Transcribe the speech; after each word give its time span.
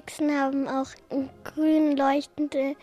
Hexen 0.00 0.34
haben 0.34 0.66
auch 0.66 0.88
grün 1.44 1.94
leuchtende 1.94 2.74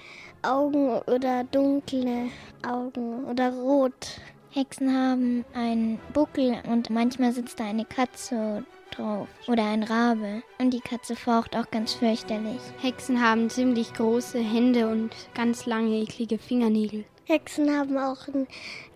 Augen 0.44 1.00
oder 1.08 1.46
dunkle 1.46 2.30
Augen 2.64 3.26
oder 3.26 3.52
rot. 3.54 4.22
Hexen 4.52 4.96
haben 4.96 5.44
einen 5.56 5.98
Buckel 6.14 6.62
und 6.70 6.92
manchmal 6.92 7.32
sitzt 7.32 7.60
da 7.60 7.64
eine 7.64 7.86
Katze 7.86 8.64
drauf 8.92 9.28
oder 9.48 9.64
ein 9.66 9.82
Rabe. 9.82 10.44
Und 10.60 10.76
die 10.76 10.80
Katze 10.80 11.16
faucht 11.16 11.56
auch 11.56 11.72
ganz 11.72 11.94
fürchterlich. 11.94 12.62
Hexen 12.82 13.20
haben 13.20 13.50
ziemlich 13.50 13.96
große 13.96 14.38
Hände 14.38 14.88
und 14.88 15.10
ganz 15.34 15.66
lange, 15.66 15.96
eklige 15.96 16.38
Fingernägel. 16.38 17.04
Hexen 17.26 17.76
haben 17.76 17.98
auch 17.98 18.28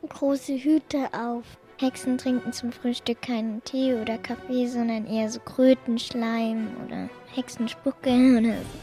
große 0.07 0.57
Hüte 0.57 1.09
auf. 1.12 1.57
Hexen 1.81 2.20
trinken 2.20 2.53
zum 2.53 2.71
Frühstück 2.71 3.23
keinen 3.23 3.63
Tee 3.63 3.95
oder 3.95 4.20
Kaffee, 4.20 4.67
sondern 4.67 5.08
eher 5.08 5.30
so 5.30 5.40
Krötenschleim 5.40 6.67
oder 6.85 7.09
Hexenspucke 7.34 8.09
oder 8.38 8.57
so. 8.57 8.80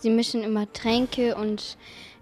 Sie 0.00 0.10
mischen 0.10 0.44
immer 0.44 0.72
Tränke 0.72 1.34
und 1.34 1.76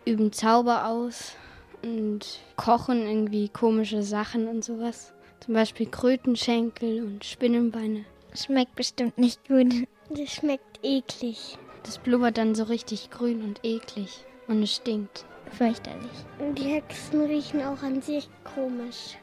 üben 0.07 0.33
Zauber 0.33 0.87
aus 0.87 1.35
und 1.83 2.41
kochen 2.57 3.07
irgendwie 3.07 3.51
komische 3.51 4.03
Sachen 4.03 4.49
und 4.49 4.65
sowas. 4.65 5.13
Zum 5.41 5.55
Beispiel 5.55 5.87
Krötenschenkel 5.87 7.03
und 7.03 7.25
Spinnenbeine. 7.25 8.05
Schmeckt 8.35 8.75
bestimmt 8.77 9.19
nicht 9.19 9.47
gut. 9.47 9.73
Das 10.11 10.31
schmeckt 10.31 10.83
eklig. 10.83 11.59
Das 11.83 11.99
blubbert 11.99 12.39
dann 12.39 12.55
so 12.55 12.65
richtig 12.65 13.11
grün 13.11 13.43
und 13.43 13.61
eklig 13.63 14.25
und 14.47 14.63
es 14.63 14.75
stinkt. 14.77 15.27
Fürchterlich. 15.51 16.11
Und 16.39 16.59
die 16.59 16.65
Hexen 16.65 17.27
riechen 17.27 17.63
auch 17.63 17.83
an 17.83 18.01
sich 18.01 18.27
komisch. 18.43 19.19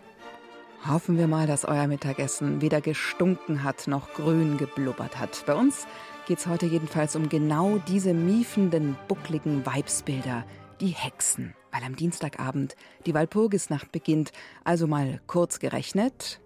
Hoffen 0.88 1.18
wir 1.18 1.26
mal, 1.26 1.48
dass 1.48 1.66
euer 1.66 1.88
Mittagessen 1.88 2.62
weder 2.62 2.80
gestunken 2.80 3.64
hat 3.64 3.88
noch 3.88 4.14
grün 4.14 4.58
geblubbert 4.58 5.18
hat. 5.18 5.44
Bei 5.48 5.56
uns 5.56 5.88
geht 6.28 6.38
es 6.38 6.46
heute 6.46 6.68
jedenfalls 6.68 7.16
um 7.16 7.28
genau 7.28 7.80
diese 7.88 8.14
miefenden, 8.14 8.96
buckligen 9.08 9.66
Weibsbilder, 9.66 10.46
die 10.82 10.90
Hexen. 10.90 11.56
Weil 11.72 11.84
am 11.84 11.96
Dienstagabend 11.96 12.76
die 13.08 13.16
Walpurgisnacht 13.16 13.92
beginnt. 13.92 14.32
Also 14.64 14.86
mal 14.86 15.22
kurz 15.26 15.58
gerechnet. 15.58 16.40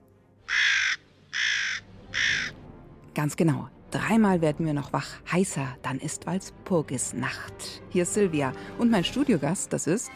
Ganz 3.15 3.35
genau. 3.35 3.67
Dreimal 3.91 4.39
werden 4.39 4.65
wir 4.65 4.73
noch 4.73 4.93
wach. 4.93 5.07
Heißer, 5.29 5.67
dann 5.81 5.99
ist 5.99 6.27
Walpurgisnacht. 6.27 7.81
Hier 7.89 8.03
ist 8.03 8.13
Silvia 8.13 8.53
und 8.77 8.89
mein 8.89 9.03
Studiogast, 9.03 9.73
das 9.73 9.85
ist. 9.85 10.11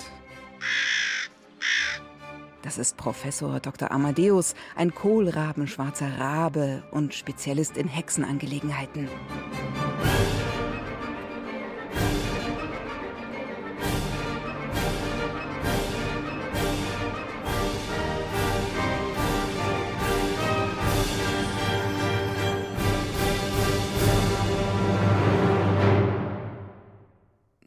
Das 2.64 2.78
ist 2.78 2.96
Professor 2.96 3.60
Dr. 3.60 3.92
Amadeus, 3.92 4.56
ein 4.78 4.96
kohlrabenschwarzer 4.96 6.18
Rabe 6.18 6.82
und 6.92 7.14
Spezialist 7.14 7.76
in 7.76 7.90
Hexenangelegenheiten. 7.90 9.10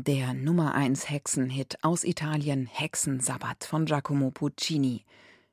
Der 0.07 0.35
Nummer 0.35 0.73
1 0.77 1.11
Hexenhit 1.11 1.79
aus 1.83 2.05
Italien 2.05 2.67
Hexensabbat 2.67 3.65
von 3.65 3.87
Giacomo 3.87 4.31
Puccini. 4.31 5.05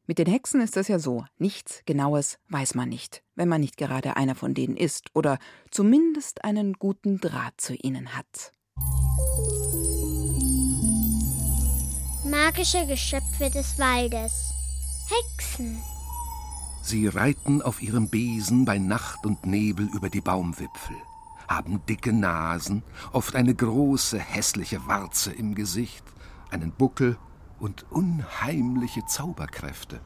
Mit 0.06 0.20
den 0.20 0.28
Hexen 0.28 0.62
ist 0.62 0.78
es 0.78 0.88
ja 0.88 1.00
so, 1.00 1.26
nichts 1.40 1.82
Genaues 1.88 2.38
weiß 2.50 2.76
man 2.76 2.88
nicht, 2.88 3.24
wenn 3.34 3.50
man 3.50 3.62
nicht 3.62 3.78
gerade 3.78 4.16
einer 4.16 4.36
von 4.36 4.54
denen 4.54 4.78
ist 4.78 5.10
oder 5.16 5.40
zumindest 5.72 6.44
einen 6.44 6.74
guten 6.74 7.20
Draht 7.20 7.60
zu 7.60 7.74
ihnen 7.74 8.16
hat. 8.16 8.52
Magische 12.24 12.86
Geschöpfe 12.86 13.50
des 13.50 13.80
Waldes. 13.80 14.54
Hexen. 15.10 15.82
Sie 16.84 17.08
reiten 17.08 17.64
auf 17.64 17.82
ihrem 17.82 18.08
Besen 18.08 18.66
bei 18.66 18.78
Nacht 18.78 19.26
und 19.26 19.48
Nebel 19.48 19.90
über 19.96 20.12
die 20.12 20.22
Baumwipfel 20.22 20.96
haben 21.48 21.86
dicke 21.88 22.14
Nasen, 22.14 22.84
oft 23.12 23.36
eine 23.36 23.54
große, 23.54 24.20
hässliche 24.20 24.88
Warze 24.88 25.32
im 25.32 25.56
Gesicht, 25.56 26.04
einen 26.50 26.72
Buckel 26.72 27.18
und 27.60 27.86
unheimliche 27.92 29.06
Zauberkräfte. 29.06 30.02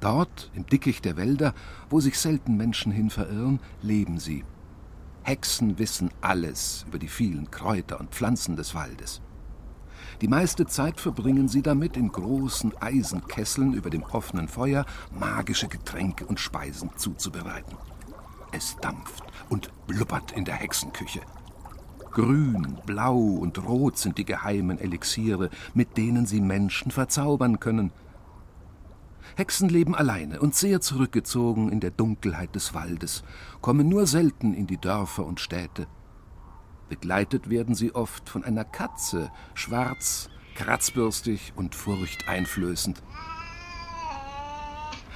Dort, 0.00 0.50
im 0.54 0.66
Dickicht 0.66 1.04
der 1.04 1.16
Wälder, 1.16 1.54
wo 1.88 2.00
sich 2.00 2.18
selten 2.18 2.56
Menschen 2.56 2.90
hin 2.90 3.10
verirren, 3.10 3.60
leben 3.82 4.18
sie. 4.18 4.44
Hexen 5.22 5.78
wissen 5.78 6.10
alles 6.20 6.84
über 6.88 6.98
die 6.98 7.08
vielen 7.08 7.50
Kräuter 7.50 8.00
und 8.00 8.10
Pflanzen 8.10 8.56
des 8.56 8.74
Waldes. 8.74 9.22
Die 10.20 10.28
meiste 10.28 10.66
Zeit 10.66 11.00
verbringen 11.00 11.48
sie 11.48 11.62
damit, 11.62 11.96
in 11.96 12.10
großen 12.10 12.76
Eisenkesseln 12.80 13.74
über 13.74 13.90
dem 13.90 14.02
offenen 14.02 14.48
Feuer 14.48 14.84
magische 15.10 15.68
Getränke 15.68 16.26
und 16.26 16.40
Speisen 16.40 16.90
zuzubereiten. 16.96 17.76
Es 18.52 18.76
dampft 18.80 19.24
und 19.48 19.70
blubbert 19.86 20.32
in 20.32 20.44
der 20.44 20.54
Hexenküche. 20.54 21.20
Grün, 22.12 22.78
blau 22.84 23.16
und 23.16 23.64
rot 23.66 23.96
sind 23.96 24.18
die 24.18 24.26
geheimen 24.26 24.78
Elixiere, 24.78 25.48
mit 25.72 25.96
denen 25.96 26.26
sie 26.26 26.40
Menschen 26.42 26.90
verzaubern 26.90 27.58
können. 27.58 27.90
Hexen 29.36 29.70
leben 29.70 29.94
alleine 29.94 30.40
und 30.40 30.54
sehr 30.54 30.82
zurückgezogen 30.82 31.70
in 31.70 31.80
der 31.80 31.90
Dunkelheit 31.90 32.54
des 32.54 32.74
Waldes, 32.74 33.24
kommen 33.62 33.88
nur 33.88 34.06
selten 34.06 34.52
in 34.52 34.66
die 34.66 34.76
Dörfer 34.76 35.24
und 35.24 35.40
Städte. 35.40 35.86
Begleitet 36.90 37.48
werden 37.48 37.74
sie 37.74 37.94
oft 37.94 38.28
von 38.28 38.44
einer 38.44 38.64
Katze, 38.64 39.30
schwarz, 39.54 40.28
kratzbürstig 40.54 41.54
und 41.56 41.74
furchteinflößend. 41.74 43.02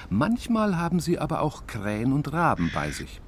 Manchmal 0.08 0.78
haben 0.78 1.00
sie 1.00 1.18
aber 1.18 1.42
auch 1.42 1.66
Krähen 1.66 2.14
und 2.14 2.32
Raben 2.32 2.70
bei 2.72 2.90
sich. 2.90 3.20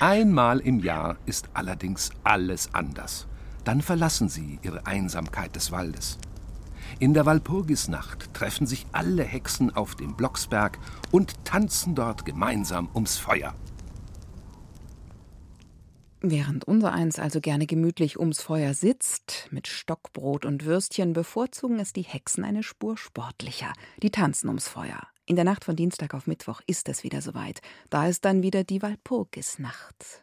Einmal 0.00 0.60
im 0.60 0.80
Jahr 0.80 1.16
ist 1.26 1.48
allerdings 1.54 2.10
alles 2.24 2.74
anders. 2.74 3.26
Dann 3.64 3.80
verlassen 3.80 4.28
sie 4.28 4.58
ihre 4.62 4.86
Einsamkeit 4.86 5.54
des 5.54 5.70
Waldes. 5.70 6.18
In 6.98 7.14
der 7.14 7.26
Walpurgisnacht 7.26 8.34
treffen 8.34 8.66
sich 8.66 8.86
alle 8.92 9.22
Hexen 9.24 9.74
auf 9.74 9.94
dem 9.94 10.16
Blocksberg 10.16 10.78
und 11.10 11.44
tanzen 11.44 11.94
dort 11.94 12.24
gemeinsam 12.24 12.88
ums 12.94 13.18
Feuer. 13.18 13.54
Während 16.24 16.64
unsereins 16.64 17.18
also 17.18 17.40
gerne 17.40 17.66
gemütlich 17.66 18.18
ums 18.18 18.40
Feuer 18.40 18.74
sitzt, 18.74 19.48
mit 19.50 19.66
Stockbrot 19.66 20.44
und 20.44 20.64
Würstchen, 20.64 21.14
bevorzugen 21.14 21.80
es 21.80 21.92
die 21.92 22.02
Hexen 22.02 22.44
eine 22.44 22.62
Spur 22.62 22.96
sportlicher. 22.96 23.72
Die 24.00 24.10
tanzen 24.10 24.46
ums 24.46 24.68
Feuer. 24.68 25.11
In 25.26 25.36
der 25.36 25.44
Nacht 25.44 25.64
von 25.64 25.76
Dienstag 25.76 26.14
auf 26.14 26.26
Mittwoch 26.26 26.60
ist 26.66 26.88
es 26.88 27.04
wieder 27.04 27.22
soweit. 27.22 27.60
Da 27.90 28.08
ist 28.08 28.24
dann 28.24 28.42
wieder 28.42 28.64
die 28.64 28.82
Walpurgisnacht. 28.82 30.22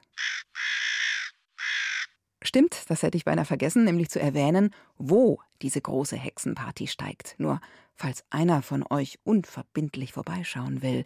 Stimmt, 2.42 2.90
das 2.90 3.04
hätte 3.04 3.18
ich 3.18 3.26
beinahe 3.26 3.46
vergessen, 3.46 3.86
nämlich 3.86 4.10
zu 4.10 4.20
erwähnen, 4.20 4.74
wo 4.98 5.42
diese 5.62 5.82
große 5.82 6.16
Hexenparty 6.16 6.88
steigt. 6.88 7.36
Nur, 7.38 7.62
falls 7.96 8.24
einer 8.30 8.62
von 8.62 8.86
euch 8.90 9.20
unverbindlich 9.24 10.14
vorbeischauen 10.14 10.82
will. 10.82 11.06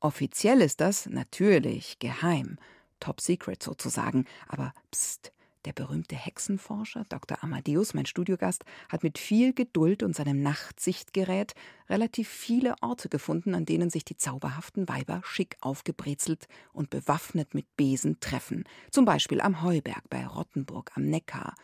Offiziell 0.00 0.60
ist 0.60 0.80
das 0.80 1.06
natürlich 1.06 1.98
geheim. 1.98 2.58
Top 3.00 3.20
Secret 3.20 3.62
sozusagen. 3.62 4.26
Aber 4.48 4.72
pst, 4.94 5.32
der 5.66 5.72
berühmte 5.72 6.14
Hexenforscher 6.14 7.04
Dr. 7.08 7.42
Amadeus, 7.42 7.92
mein 7.92 8.06
Studiogast, 8.06 8.64
hat 8.88 9.02
mit 9.02 9.18
viel 9.18 9.52
Geduld 9.52 10.02
und 10.02 10.14
seinem 10.14 10.40
Nachtsichtgerät 10.40 11.54
relativ 11.90 12.28
viele 12.28 12.76
Orte 12.80 13.08
gefunden, 13.08 13.54
an 13.54 13.66
denen 13.66 13.90
sich 13.90 14.04
die 14.04 14.16
zauberhaften 14.16 14.88
Weiber 14.88 15.20
schick 15.24 15.56
aufgebrezelt 15.60 16.46
und 16.72 16.88
bewaffnet 16.88 17.52
mit 17.52 17.76
Besen 17.76 18.20
treffen. 18.20 18.64
Zum 18.90 19.04
Beispiel 19.04 19.40
am 19.40 19.62
Heuberg 19.62 20.08
bei 20.08 20.24
Rottenburg 20.24 20.92
am 20.94 21.04
Neckar. 21.04 21.54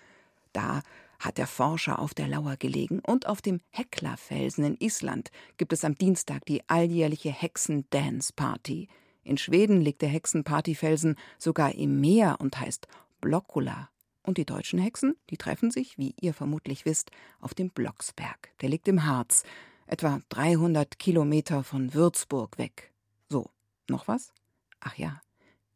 Da 0.52 0.82
hat 1.20 1.38
der 1.38 1.46
Forscher 1.46 2.00
auf 2.00 2.12
der 2.12 2.26
Lauer 2.26 2.56
gelegen 2.56 2.98
und 2.98 3.28
auf 3.28 3.40
dem 3.40 3.60
Hecklerfelsen 3.70 4.64
in 4.64 4.76
Island 4.80 5.30
gibt 5.56 5.72
es 5.72 5.84
am 5.84 5.94
Dienstag 5.94 6.44
die 6.46 6.68
alljährliche 6.68 7.30
Hexen-Dance-Party. 7.30 8.88
In 9.22 9.38
Schweden 9.38 9.80
liegt 9.80 10.02
der 10.02 10.08
Hexenpartyfelsen 10.08 11.14
sogar 11.38 11.76
im 11.76 12.00
Meer 12.00 12.38
und 12.40 12.58
heißt 12.58 12.88
Blockula. 13.20 13.91
Und 14.22 14.38
die 14.38 14.44
deutschen 14.44 14.78
Hexen, 14.78 15.16
die 15.30 15.36
treffen 15.36 15.70
sich, 15.70 15.98
wie 15.98 16.14
ihr 16.20 16.32
vermutlich 16.32 16.84
wisst, 16.84 17.10
auf 17.40 17.54
dem 17.54 17.70
Blocksberg. 17.70 18.50
Der 18.60 18.68
liegt 18.68 18.86
im 18.88 19.04
Harz, 19.04 19.42
etwa 19.86 20.20
300 20.28 20.98
Kilometer 20.98 21.64
von 21.64 21.92
Würzburg 21.92 22.56
weg. 22.58 22.92
So, 23.28 23.50
noch 23.88 24.06
was? 24.06 24.32
Ach 24.80 24.96
ja, 24.96 25.20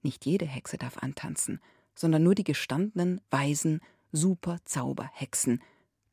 nicht 0.03 0.25
jede 0.25 0.47
Hexe 0.47 0.79
darf 0.79 0.99
antanzen, 0.99 1.61
sondern 1.95 2.23
nur 2.23 2.35
die 2.35 2.45
gestandenen, 2.45 3.21
weisen, 3.31 3.81
super 4.13 4.59
Zauberhexen. 4.65 5.63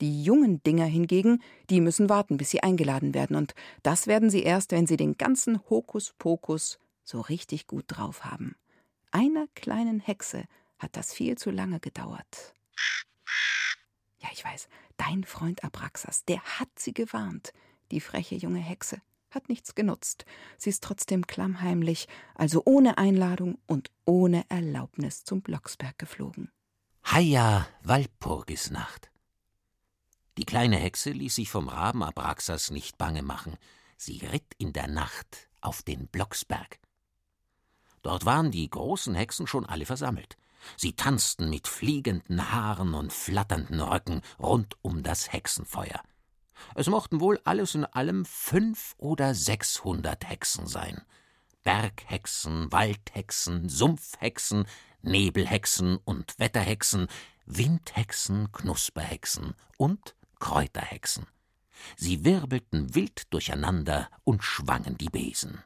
Die 0.01 0.23
jungen 0.23 0.61
Dinger 0.63 0.85
hingegen, 0.85 1.41
die 1.69 1.79
müssen 1.79 2.09
warten, 2.09 2.37
bis 2.37 2.49
sie 2.49 2.63
eingeladen 2.63 3.13
werden, 3.13 3.35
und 3.35 3.53
das 3.83 4.07
werden 4.07 4.29
sie 4.29 4.43
erst, 4.43 4.71
wenn 4.71 4.87
sie 4.87 4.97
den 4.97 5.17
ganzen 5.17 5.59
Hokuspokus 5.69 6.79
so 7.03 7.21
richtig 7.21 7.67
gut 7.67 7.85
drauf 7.87 8.25
haben. 8.25 8.55
Einer 9.11 9.47
kleinen 9.53 9.99
Hexe 9.99 10.45
hat 10.79 10.95
das 10.95 11.13
viel 11.13 11.37
zu 11.37 11.51
lange 11.51 11.79
gedauert. 11.79 12.53
Ja, 14.19 14.29
ich 14.31 14.43
weiß, 14.43 14.69
dein 14.97 15.23
Freund 15.23 15.63
Abraxas, 15.63 16.25
der 16.25 16.41
hat 16.41 16.69
sie 16.77 16.93
gewarnt. 16.93 17.53
Die 17.91 17.99
freche 17.99 18.35
junge 18.35 18.59
Hexe 18.59 19.01
hat 19.29 19.49
nichts 19.49 19.75
genutzt. 19.75 20.25
Sie 20.57 20.69
ist 20.69 20.83
trotzdem 20.83 21.27
klammheimlich, 21.27 22.07
also 22.35 22.61
ohne 22.65 22.97
Einladung 22.97 23.57
und 23.67 23.91
ohne 24.05 24.45
Erlaubnis 24.49 25.23
zum 25.23 25.41
Blocksberg 25.41 25.97
geflogen. 25.97 26.51
Heia 27.05 27.67
Walpurgisnacht. 27.83 29.11
Die 30.37 30.45
kleine 30.45 30.77
Hexe 30.77 31.11
ließ 31.11 31.35
sich 31.35 31.49
vom 31.49 31.67
Raben 31.67 32.03
Abraxas 32.03 32.71
nicht 32.71 32.97
bange 32.97 33.21
machen. 33.21 33.57
Sie 33.97 34.19
ritt 34.19 34.53
in 34.57 34.73
der 34.73 34.87
Nacht 34.87 35.49
auf 35.61 35.83
den 35.83 36.07
Blocksberg. 36.07 36.79
Dort 38.01 38.25
waren 38.25 38.51
die 38.51 38.69
großen 38.69 39.15
Hexen 39.15 39.47
schon 39.47 39.65
alle 39.65 39.85
versammelt. 39.85 40.37
Sie 40.77 40.93
tanzten 40.93 41.49
mit 41.49 41.67
fliegenden 41.67 42.51
Haaren 42.51 42.93
und 42.93 43.11
flatternden 43.11 43.79
Röcken 43.79 44.21
rund 44.39 44.75
um 44.81 45.03
das 45.03 45.31
Hexenfeuer. 45.31 46.01
Es 46.75 46.87
mochten 46.87 47.19
wohl 47.19 47.39
alles 47.43 47.75
in 47.75 47.85
allem 47.85 48.25
fünf 48.25 48.95
oder 48.97 49.35
sechshundert 49.35 50.27
Hexen 50.29 50.67
sein. 50.67 51.01
Berghexen, 51.63 52.71
Waldhexen, 52.71 53.69
Sumpfhexen, 53.69 54.65
Nebelhexen 55.01 55.97
und 55.97 56.37
Wetterhexen, 56.39 57.07
Windhexen, 57.45 58.51
Knusperhexen 58.51 59.53
und 59.77 60.15
Kräuterhexen. 60.39 61.25
Sie 61.97 62.23
wirbelten 62.23 62.95
wild 62.95 63.33
durcheinander 63.33 64.09
und 64.23 64.43
schwangen 64.43 64.97
die 64.97 65.09
Besen. 65.09 65.63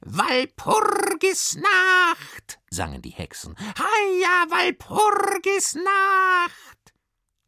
Walpurgisnacht, 0.00 2.60
sangen 2.70 3.02
die 3.02 3.10
Hexen. 3.10 3.54
Heia, 3.58 4.50
Walpurgisnacht! 4.50 6.94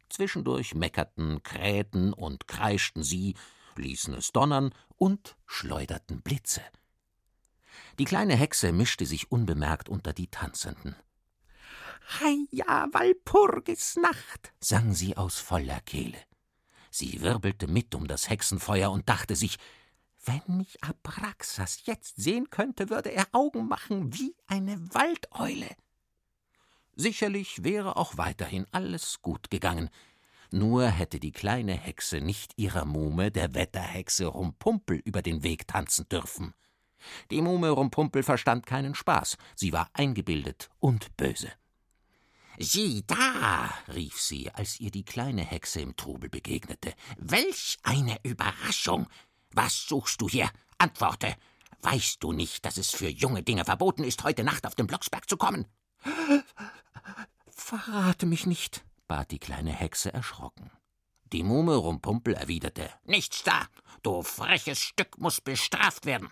Zwischendurch 0.09 0.75
meckerten, 0.75 1.41
krähten 1.43 2.13
und 2.13 2.47
kreischten 2.47 3.03
sie, 3.03 3.35
ließen 3.75 4.13
es 4.13 4.31
donnern 4.31 4.73
und 4.97 5.35
schleuderten 5.45 6.21
Blitze. 6.21 6.61
Die 7.99 8.05
kleine 8.05 8.35
Hexe 8.35 8.71
mischte 8.71 9.05
sich 9.05 9.31
unbemerkt 9.31 9.89
unter 9.89 10.13
die 10.13 10.27
Tanzenden. 10.27 10.95
Heia, 12.19 12.87
Walpurgisnacht, 12.91 14.53
sang 14.59 14.93
sie 14.93 15.17
aus 15.17 15.39
voller 15.39 15.79
Kehle. 15.81 16.17
Sie 16.91 17.21
wirbelte 17.21 17.67
mit 17.67 17.95
um 17.95 18.07
das 18.07 18.29
Hexenfeuer 18.29 18.91
und 18.91 19.09
dachte 19.09 19.35
sich, 19.35 19.57
wenn 20.25 20.57
mich 20.57 20.83
Abraxas 20.83 21.85
jetzt 21.85 22.15
sehen 22.17 22.49
könnte, 22.49 22.89
würde 22.89 23.11
er 23.11 23.27
Augen 23.31 23.67
machen 23.67 24.13
wie 24.13 24.35
eine 24.47 24.79
Waldeule. 24.93 25.69
Sicherlich 26.95 27.63
wäre 27.63 27.97
auch 27.97 28.17
weiterhin 28.17 28.67
alles 28.71 29.21
gut 29.21 29.49
gegangen, 29.49 29.89
nur 30.51 30.87
hätte 30.87 31.19
die 31.19 31.31
kleine 31.31 31.73
Hexe 31.73 32.21
nicht 32.21 32.53
ihrer 32.57 32.85
Muhme, 32.85 33.31
der 33.31 33.55
Wetterhexe 33.55 34.27
Rumpumpel, 34.27 35.01
über 35.03 35.23
den 35.23 35.41
Weg 35.41 35.67
tanzen 35.67 36.07
dürfen. 36.09 36.53
Die 37.31 37.41
Muhme 37.41 37.71
Rumpumpel 37.71 38.21
verstand 38.21 38.67
keinen 38.67 38.93
Spaß, 38.93 39.37
sie 39.55 39.73
war 39.73 39.89
eingebildet 39.93 40.69
und 40.79 41.17
böse. 41.17 41.51
Sieh 42.59 43.03
da, 43.07 43.73
rief 43.87 44.21
sie, 44.21 44.51
als 44.51 44.79
ihr 44.79 44.91
die 44.91 45.03
kleine 45.03 45.41
Hexe 45.41 45.81
im 45.81 45.95
Trubel 45.95 46.29
begegnete. 46.29 46.93
Welch 47.17 47.79
eine 47.81 48.17
Überraschung! 48.21 49.07
Was 49.53 49.87
suchst 49.87 50.21
du 50.21 50.27
hier? 50.27 50.49
Antworte. 50.77 51.35
Weißt 51.81 52.23
du 52.23 52.31
nicht, 52.31 52.65
dass 52.65 52.77
es 52.77 52.91
für 52.91 53.09
junge 53.09 53.43
Dinge 53.43 53.65
verboten 53.65 54.03
ist, 54.03 54.23
heute 54.23 54.43
Nacht 54.43 54.65
auf 54.65 54.75
den 54.75 54.87
Blocksberg 54.87 55.29
zu 55.29 55.37
kommen? 55.37 55.65
Verrate 57.49 58.25
mich 58.25 58.45
nicht, 58.45 58.83
bat 59.07 59.31
die 59.31 59.39
kleine 59.39 59.71
Hexe 59.71 60.13
erschrocken. 60.13 60.71
Die 61.31 61.43
Muhme 61.43 61.75
Rumpumpel 61.75 62.33
erwiderte: 62.35 62.89
Nichts 63.05 63.43
da! 63.43 63.67
Du 64.01 64.21
freches 64.21 64.79
Stück 64.79 65.17
musst 65.17 65.43
bestraft 65.43 66.05
werden! 66.05 66.29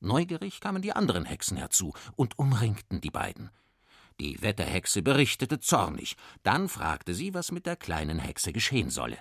Neugierig 0.00 0.60
kamen 0.60 0.82
die 0.82 0.92
anderen 0.92 1.24
Hexen 1.24 1.56
herzu 1.56 1.94
und 2.14 2.38
umringten 2.38 3.00
die 3.00 3.10
beiden. 3.10 3.50
Die 4.20 4.40
Wetterhexe 4.42 5.02
berichtete 5.02 5.58
zornig, 5.58 6.16
dann 6.42 6.68
fragte 6.68 7.14
sie, 7.14 7.34
was 7.34 7.50
mit 7.50 7.66
der 7.66 7.76
kleinen 7.76 8.18
Hexe 8.18 8.52
geschehen 8.52 8.90
solle. 8.90 9.18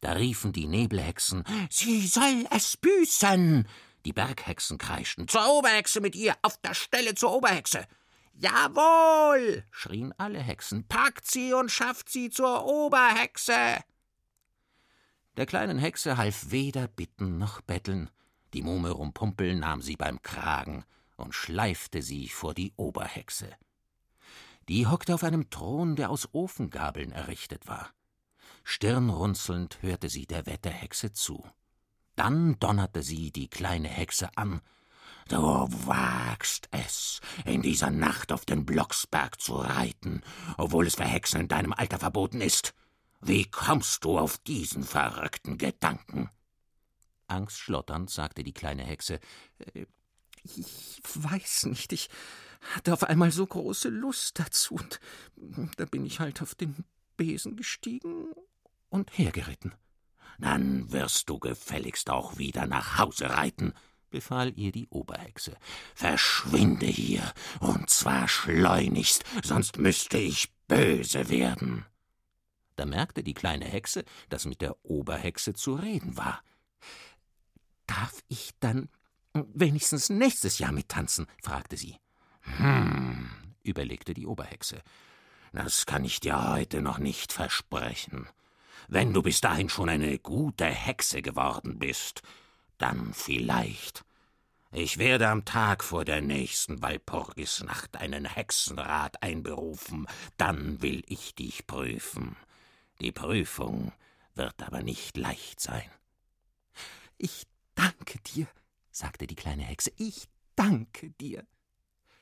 Da 0.00 0.12
riefen 0.12 0.52
die 0.52 0.66
Nebelhexen, 0.66 1.44
sie 1.70 2.06
soll 2.06 2.46
es 2.50 2.76
büßen. 2.76 3.66
Die 4.04 4.12
Berghexen 4.12 4.78
kreischten, 4.78 5.28
zur 5.28 5.46
Oberhexe 5.48 6.00
mit 6.00 6.14
ihr, 6.14 6.34
auf 6.42 6.56
der 6.58 6.74
Stelle 6.74 7.14
zur 7.14 7.32
Oberhexe. 7.32 7.86
Jawohl, 8.34 9.64
schrien 9.70 10.14
alle 10.16 10.38
Hexen, 10.38 10.86
packt 10.86 11.28
sie 11.28 11.52
und 11.52 11.70
schafft 11.70 12.08
sie 12.08 12.30
zur 12.30 12.64
Oberhexe. 12.64 13.82
Der 15.36 15.46
kleinen 15.46 15.78
Hexe 15.78 16.16
half 16.16 16.50
weder 16.50 16.88
bitten 16.88 17.38
noch 17.38 17.60
betteln. 17.60 18.10
Die 18.54 18.62
Muhme 18.62 18.90
Rumpumpel 18.90 19.56
nahm 19.56 19.82
sie 19.82 19.96
beim 19.96 20.22
Kragen 20.22 20.84
und 21.16 21.34
schleifte 21.34 22.00
sie 22.00 22.28
vor 22.28 22.54
die 22.54 22.72
Oberhexe. 22.76 23.50
Die 24.68 24.86
hockte 24.86 25.14
auf 25.14 25.24
einem 25.24 25.50
Thron, 25.50 25.96
der 25.96 26.10
aus 26.10 26.28
Ofengabeln 26.32 27.12
errichtet 27.12 27.66
war. 27.66 27.90
Stirnrunzelnd 28.70 29.80
hörte 29.80 30.10
sie 30.10 30.26
der 30.26 30.44
Wetterhexe 30.44 31.10
zu. 31.14 31.42
Dann 32.16 32.58
donnerte 32.58 33.02
sie 33.02 33.32
die 33.32 33.48
kleine 33.48 33.88
Hexe 33.88 34.28
an. 34.36 34.60
Du 35.28 35.38
wagst 35.38 36.68
es, 36.70 37.22
in 37.46 37.62
dieser 37.62 37.88
Nacht 37.88 38.30
auf 38.30 38.44
den 38.44 38.66
Blocksberg 38.66 39.40
zu 39.40 39.54
reiten, 39.56 40.22
obwohl 40.58 40.86
es 40.86 40.96
für 40.96 41.06
Hexen 41.06 41.40
in 41.40 41.48
deinem 41.48 41.72
Alter 41.72 41.98
verboten 41.98 42.42
ist. 42.42 42.74
Wie 43.22 43.50
kommst 43.50 44.04
du 44.04 44.18
auf 44.18 44.36
diesen 44.36 44.84
verrückten 44.84 45.56
Gedanken? 45.56 46.28
Angstschlotternd 47.26 48.10
sagte 48.10 48.44
die 48.44 48.52
kleine 48.52 48.84
Hexe. 48.84 49.18
Äh, 49.60 49.86
ich 50.44 51.00
weiß 51.14 51.66
nicht, 51.66 51.94
ich 51.94 52.10
hatte 52.74 52.92
auf 52.92 53.04
einmal 53.04 53.32
so 53.32 53.46
große 53.46 53.88
Lust 53.88 54.38
dazu, 54.38 54.78
und 55.36 55.80
da 55.80 55.86
bin 55.86 56.04
ich 56.04 56.20
halt 56.20 56.42
auf 56.42 56.54
den 56.54 56.84
Besen 57.16 57.56
gestiegen 57.56 58.34
und 58.88 59.16
hergeritten. 59.16 59.74
Dann 60.38 60.92
wirst 60.92 61.28
du 61.28 61.38
gefälligst 61.38 62.10
auch 62.10 62.38
wieder 62.38 62.66
nach 62.66 62.98
Hause 62.98 63.30
reiten, 63.30 63.74
befahl 64.10 64.52
ihr 64.56 64.72
die 64.72 64.88
Oberhexe. 64.88 65.56
Verschwinde 65.94 66.86
hier, 66.86 67.32
und 67.60 67.90
zwar 67.90 68.28
schleunigst, 68.28 69.24
sonst 69.42 69.78
müsste 69.78 70.18
ich 70.18 70.52
böse 70.68 71.28
werden. 71.28 71.84
Da 72.76 72.86
merkte 72.86 73.24
die 73.24 73.34
kleine 73.34 73.64
Hexe, 73.64 74.04
dass 74.28 74.44
mit 74.44 74.60
der 74.60 74.76
Oberhexe 74.84 75.52
zu 75.54 75.74
reden 75.74 76.16
war. 76.16 76.42
Darf 77.86 78.22
ich 78.28 78.52
dann 78.60 78.88
wenigstens 79.32 80.10
nächstes 80.10 80.58
Jahr 80.58 80.72
mittanzen? 80.72 81.26
fragte 81.42 81.76
sie. 81.76 81.96
Hm, 82.42 83.28
überlegte 83.62 84.14
die 84.14 84.26
Oberhexe. 84.26 84.82
Das 85.52 85.86
kann 85.86 86.04
ich 86.04 86.20
dir 86.20 86.50
heute 86.52 86.82
noch 86.82 86.98
nicht 86.98 87.32
versprechen. 87.32 88.28
Wenn 88.90 89.12
du 89.12 89.22
bis 89.22 89.42
dahin 89.42 89.68
schon 89.68 89.90
eine 89.90 90.18
gute 90.18 90.64
Hexe 90.64 91.20
geworden 91.20 91.78
bist, 91.78 92.22
dann 92.78 93.12
vielleicht. 93.12 94.02
Ich 94.72 94.96
werde 94.96 95.28
am 95.28 95.44
Tag 95.44 95.84
vor 95.84 96.06
der 96.06 96.22
nächsten 96.22 96.80
Walpurgisnacht 96.80 97.98
einen 97.98 98.24
Hexenrat 98.24 99.22
einberufen, 99.22 100.06
dann 100.38 100.80
will 100.80 101.02
ich 101.06 101.34
dich 101.34 101.66
prüfen. 101.66 102.34
Die 103.02 103.12
Prüfung 103.12 103.92
wird 104.34 104.62
aber 104.62 104.82
nicht 104.82 105.18
leicht 105.18 105.60
sein. 105.60 105.90
Ich 107.18 107.46
danke 107.74 108.18
dir, 108.20 108.46
sagte 108.90 109.26
die 109.26 109.36
kleine 109.36 109.64
Hexe, 109.64 109.92
ich 109.98 110.28
danke 110.56 111.10
dir. 111.10 111.46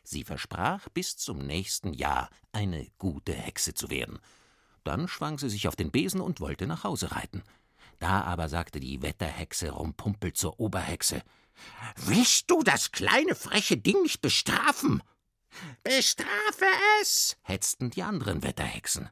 Sie 0.02 0.24
versprach, 0.24 0.88
bis 0.88 1.16
zum 1.16 1.38
nächsten 1.38 1.92
Jahr 1.92 2.28
eine 2.50 2.88
gute 2.98 3.34
Hexe 3.34 3.74
zu 3.74 3.88
werden, 3.88 4.18
dann 4.86 5.08
schwang 5.08 5.38
sie 5.38 5.48
sich 5.48 5.68
auf 5.68 5.76
den 5.76 5.90
Besen 5.90 6.20
und 6.20 6.40
wollte 6.40 6.66
nach 6.66 6.84
Hause 6.84 7.12
reiten. 7.12 7.42
Da 7.98 8.22
aber 8.22 8.48
sagte 8.48 8.80
die 8.80 9.02
Wetterhexe 9.02 9.70
Rumpumpel 9.70 10.32
zur 10.32 10.60
Oberhexe 10.60 11.22
Willst 11.96 12.50
du 12.50 12.62
das 12.62 12.92
kleine 12.92 13.34
freche 13.34 13.76
Ding 13.76 14.02
nicht 14.02 14.20
bestrafen? 14.20 15.02
Bestrafe 15.82 16.66
es, 17.00 17.36
hetzten 17.42 17.90
die 17.90 18.02
anderen 18.02 18.42
Wetterhexen. 18.42 19.08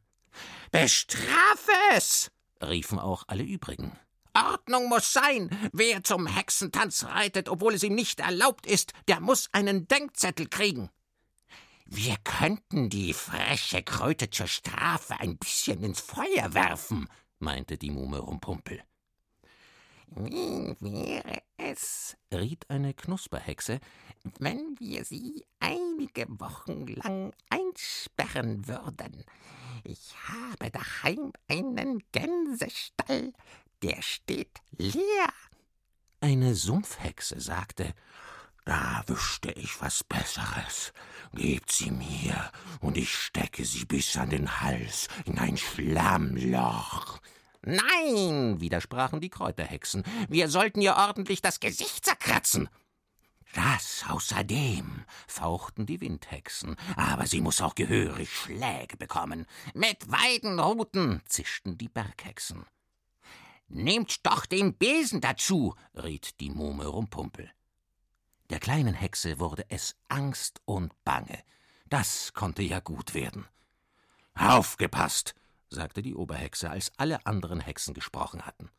Bestrafe 0.70 1.72
es, 1.94 2.30
riefen 2.62 2.98
auch 2.98 3.24
alle 3.28 3.44
übrigen. 3.44 3.98
Ordnung 4.34 4.88
muss 4.88 5.12
sein. 5.12 5.48
Wer 5.72 6.02
zum 6.02 6.26
Hexentanz 6.26 7.04
reitet, 7.04 7.48
obwohl 7.48 7.74
es 7.74 7.84
ihm 7.84 7.94
nicht 7.94 8.20
erlaubt 8.20 8.66
ist, 8.66 8.92
der 9.06 9.20
muss 9.20 9.48
einen 9.52 9.86
Denkzettel 9.86 10.48
kriegen. 10.48 10.90
Wir 11.84 12.16
könnten 12.24 12.88
die 12.88 13.12
freche 13.12 13.82
Kröte 13.82 14.30
zur 14.30 14.46
Strafe 14.46 15.20
ein 15.20 15.36
bisschen 15.36 15.82
ins 15.82 16.00
Feuer 16.00 16.54
werfen, 16.54 17.08
meinte 17.38 17.76
die 17.76 17.90
Muhme 17.90 18.18
Rumpumpel. 18.18 18.82
Wie 20.16 20.74
wäre 20.80 21.42
es, 21.56 22.16
riet 22.32 22.70
eine 22.70 22.94
Knusperhexe, 22.94 23.80
wenn 24.38 24.78
wir 24.78 25.04
sie 25.04 25.44
einige 25.60 26.26
Wochen 26.40 26.86
lang 26.86 27.32
einsperren 27.50 28.66
würden? 28.68 29.24
Ich 29.82 30.14
habe 30.28 30.70
daheim 30.70 31.32
einen 31.48 32.02
Gänsestall, 32.12 33.32
der 33.82 34.00
steht 34.02 34.60
leer. 34.78 35.32
Eine 36.20 36.54
Sumpfhexe 36.54 37.40
sagte, 37.40 37.92
da 38.64 39.02
wüsste 39.06 39.52
ich 39.52 39.80
was 39.80 40.04
Besseres. 40.04 40.92
Gebt 41.34 41.70
sie 41.70 41.90
mir, 41.90 42.50
und 42.80 42.96
ich 42.96 43.14
stecke 43.14 43.64
sie 43.64 43.84
bis 43.84 44.16
an 44.16 44.30
den 44.30 44.60
Hals 44.60 45.08
in 45.24 45.38
ein 45.38 45.56
Schlammloch. 45.56 47.20
Nein, 47.62 48.60
widersprachen 48.60 49.20
die 49.20 49.30
Kräuterhexen, 49.30 50.04
wir 50.28 50.48
sollten 50.48 50.80
ihr 50.80 50.96
ordentlich 50.96 51.40
das 51.40 51.60
Gesicht 51.60 52.04
zerkratzen. 52.04 52.68
Das 53.54 54.04
außerdem, 54.08 55.04
fauchten 55.28 55.86
die 55.86 56.00
Windhexen, 56.00 56.76
aber 56.96 57.26
sie 57.26 57.40
muss 57.40 57.60
auch 57.60 57.74
gehörig 57.74 58.30
Schläge 58.30 58.96
bekommen. 58.96 59.46
Mit 59.74 60.10
Weidenruten, 60.10 61.22
zischten 61.26 61.78
die 61.78 61.88
Berghexen. 61.88 62.66
Nehmt 63.68 64.26
doch 64.26 64.44
den 64.44 64.74
Besen 64.74 65.20
dazu, 65.20 65.74
riet 65.94 66.40
die 66.40 66.50
Muhme 66.50 66.86
Rumpumpel. 66.86 67.50
Der 68.50 68.60
kleinen 68.60 68.94
Hexe 68.94 69.38
wurde 69.40 69.64
es 69.68 69.96
Angst 70.08 70.60
und 70.64 70.92
Bange. 71.04 71.42
Das 71.88 72.32
konnte 72.34 72.62
ja 72.62 72.80
gut 72.80 73.14
werden. 73.14 73.46
Aufgepasst, 74.34 75.34
sagte 75.70 76.02
die 76.02 76.14
Oberhexe, 76.14 76.70
als 76.70 76.92
alle 76.96 77.24
anderen 77.26 77.60
Hexen 77.60 77.94
gesprochen 77.94 78.46
hatten. 78.46 78.70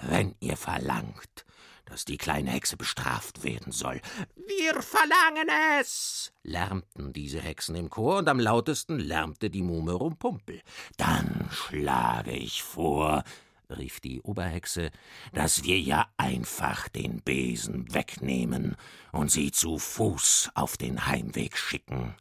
Wenn 0.00 0.34
ihr 0.40 0.56
verlangt, 0.56 1.44
dass 1.86 2.04
die 2.04 2.18
kleine 2.18 2.50
Hexe 2.50 2.76
bestraft 2.76 3.44
werden 3.44 3.72
soll. 3.72 4.00
Wir 4.34 4.82
verlangen 4.82 5.48
es! 5.80 6.32
lärmten 6.42 7.12
diese 7.12 7.40
Hexen 7.40 7.76
im 7.76 7.90
Chor, 7.90 8.18
und 8.18 8.28
am 8.28 8.40
lautesten 8.40 8.98
lärmte 8.98 9.50
die 9.50 9.62
Muhme 9.62 9.92
Rumpumpel. 9.92 10.62
Dann 10.96 11.48
schlage 11.52 12.32
ich 12.32 12.62
vor, 12.62 13.22
rief 13.70 14.00
die 14.00 14.20
Oberhexe, 14.22 14.90
dass 15.32 15.64
wir 15.64 15.78
ja 15.78 16.08
einfach 16.16 16.88
den 16.88 17.20
Besen 17.22 17.92
wegnehmen 17.92 18.76
und 19.12 19.30
sie 19.30 19.50
zu 19.50 19.78
Fuß 19.78 20.50
auf 20.54 20.76
den 20.76 21.06
Heimweg 21.06 21.56
schicken. 21.56 22.14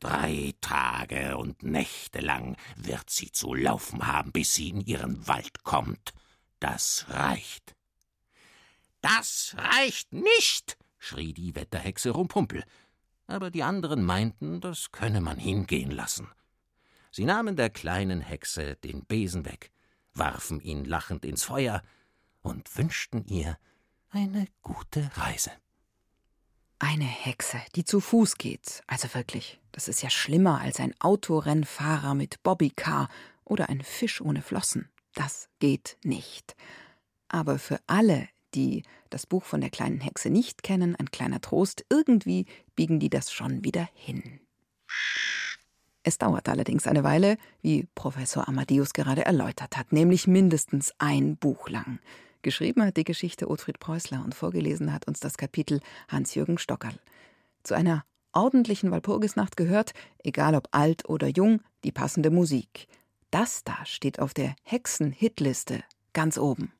Drei 0.00 0.54
Tage 0.60 1.36
und 1.36 1.62
Nächte 1.62 2.20
lang 2.20 2.56
wird 2.76 3.08
sie 3.08 3.32
zu 3.32 3.54
laufen 3.54 4.06
haben, 4.06 4.32
bis 4.32 4.54
sie 4.54 4.70
in 4.70 4.80
ihren 4.80 5.26
Wald 5.26 5.62
kommt. 5.62 6.12
Das 6.60 7.06
reicht. 7.08 7.74
Das 9.00 9.54
reicht 9.58 10.12
nicht, 10.12 10.76
schrie 10.98 11.32
die 11.32 11.54
Wetterhexe 11.54 12.10
Rumpumpel. 12.10 12.64
Aber 13.26 13.50
die 13.50 13.62
anderen 13.62 14.04
meinten, 14.04 14.60
das 14.60 14.92
könne 14.92 15.20
man 15.20 15.38
hingehen 15.38 15.90
lassen. 15.90 16.28
Sie 17.10 17.24
nahmen 17.24 17.56
der 17.56 17.70
kleinen 17.70 18.20
Hexe 18.20 18.76
den 18.76 19.04
Besen 19.04 19.44
weg, 19.44 19.70
warfen 20.14 20.60
ihn 20.60 20.84
lachend 20.84 21.24
ins 21.24 21.44
Feuer 21.44 21.82
und 22.42 22.76
wünschten 22.76 23.26
ihr 23.26 23.58
eine 24.10 24.46
gute 24.62 25.10
Reise. 25.16 25.50
Eine 26.78 27.04
Hexe, 27.04 27.60
die 27.74 27.84
zu 27.84 28.00
Fuß 28.00 28.36
geht. 28.36 28.82
Also 28.86 29.12
wirklich, 29.14 29.60
das 29.72 29.88
ist 29.88 30.02
ja 30.02 30.10
schlimmer 30.10 30.60
als 30.60 30.80
ein 30.80 30.94
Autorennfahrer 31.00 32.14
mit 32.14 32.42
Bobbycar 32.42 33.08
oder 33.44 33.68
ein 33.68 33.82
Fisch 33.82 34.20
ohne 34.20 34.42
Flossen. 34.42 34.88
Das 35.14 35.48
geht 35.60 35.96
nicht. 36.02 36.54
Aber 37.28 37.58
für 37.58 37.80
alle, 37.86 38.28
die 38.54 38.82
das 39.10 39.26
Buch 39.26 39.44
von 39.44 39.60
der 39.60 39.70
kleinen 39.70 40.00
Hexe 40.00 40.30
nicht 40.30 40.62
kennen, 40.62 40.94
ein 40.96 41.10
kleiner 41.10 41.40
Trost, 41.40 41.84
irgendwie 41.88 42.46
biegen 42.74 43.00
die 43.00 43.10
das 43.10 43.32
schon 43.32 43.64
wieder 43.64 43.88
hin. 43.94 44.40
Es 46.06 46.18
dauert 46.18 46.50
allerdings 46.50 46.86
eine 46.86 47.02
Weile, 47.02 47.38
wie 47.62 47.88
Professor 47.94 48.46
Amadeus 48.46 48.92
gerade 48.92 49.24
erläutert 49.24 49.78
hat, 49.78 49.90
nämlich 49.90 50.26
mindestens 50.26 50.92
ein 50.98 51.36
Buch 51.38 51.70
lang. 51.70 51.98
Geschrieben 52.42 52.84
hat 52.84 52.98
die 52.98 53.04
Geschichte 53.04 53.48
Ottfried 53.48 53.80
Preußler 53.80 54.22
und 54.22 54.34
vorgelesen 54.34 54.92
hat 54.92 55.08
uns 55.08 55.18
das 55.18 55.38
Kapitel 55.38 55.80
Hans-Jürgen 56.08 56.58
Stockerl. 56.58 56.98
Zu 57.62 57.72
einer 57.72 58.04
ordentlichen 58.34 58.90
Walpurgisnacht 58.90 59.56
gehört, 59.56 59.94
egal 60.22 60.54
ob 60.54 60.68
alt 60.72 61.08
oder 61.08 61.26
jung, 61.28 61.62
die 61.84 61.92
passende 61.92 62.30
Musik. 62.30 62.86
Das 63.30 63.64
da 63.64 63.86
steht 63.86 64.20
auf 64.20 64.34
der 64.34 64.54
Hexen-Hitliste 64.64 65.82
ganz 66.12 66.36
oben. 66.36 66.70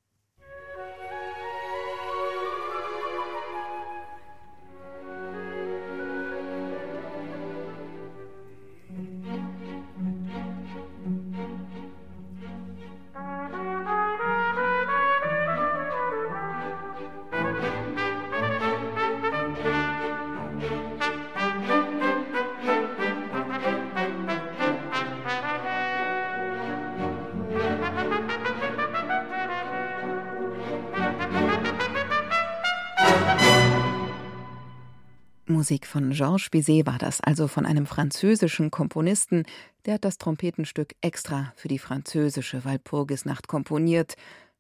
Georges 36.15 36.51
Bizet 36.51 36.87
war 36.87 36.99
das, 36.99 37.21
also 37.21 37.49
von 37.49 37.67
einem 37.67 37.87
französischen 37.87 38.71
Komponisten, 38.71 39.45
der 39.85 39.95
hat 39.95 40.05
das 40.05 40.19
Trompetenstück 40.19 40.95
extra 41.01 41.53
für 41.57 41.69
die 41.69 41.79
französische 41.79 42.65
Walpurgisnacht 42.65 43.49
komponiert. 43.49 44.15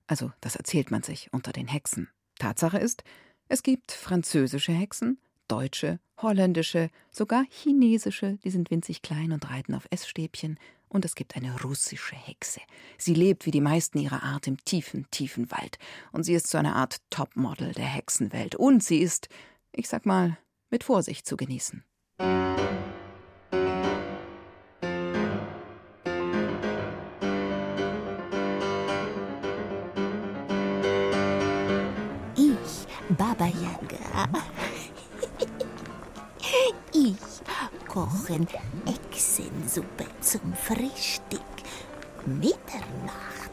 Also, 0.07 0.33
das 0.41 0.57
erzählt 0.57 0.91
man 0.91 1.03
sich 1.03 1.29
unter 1.33 1.53
den 1.53 1.69
Hexen. 1.69 2.09
Tatsache 2.39 2.79
ist, 2.79 3.05
es 3.49 3.63
gibt 3.63 3.93
französische 3.93 4.73
Hexen, 4.73 5.19
deutsche, 5.49 6.01
holländische, 6.21 6.91
sogar 7.11 7.45
chinesische, 7.49 8.39
die 8.45 8.51
sind 8.51 8.71
winzig 8.71 9.03
klein 9.03 9.33
und 9.33 9.49
reiten 9.49 9.75
auf 9.75 9.87
Essstäbchen, 9.91 10.59
und 10.89 11.05
es 11.05 11.17
gibt 11.17 11.35
eine 11.35 11.61
russische 11.63 12.15
Hexe. 12.15 12.61
Sie 12.99 13.15
lebt 13.15 13.47
wie 13.47 13.51
die 13.51 13.61
meisten 13.61 13.99
ihrer 13.99 14.23
Art 14.23 14.47
im 14.47 14.65
tiefen, 14.65 15.07
tiefen 15.11 15.51
Wald, 15.51 15.79
und 16.13 16.23
sie 16.23 16.35
ist 16.35 16.49
so 16.49 16.57
eine 16.57 16.77
Art 16.77 16.99
Topmodel 17.11 17.73
der 17.73 17.87
Hexenwelt, 17.87 18.55
und 18.55 18.85
sie 18.85 18.99
ist, 18.99 19.29
ich 19.73 19.89
sag 19.89 20.07
mal, 20.07 20.39
mit 20.75 20.83
Vorsicht 20.83 21.25
zu 21.25 21.37
genießen. 21.37 21.85
Ich, 32.37 32.87
Baba 33.17 33.47
Yaga. 33.47 34.29
Ich 36.93 37.17
kochen 37.89 38.47
Echsensuppe 38.87 40.07
zum 40.21 40.55
Frühstück. 40.55 41.41
Mitternacht. 42.27 43.53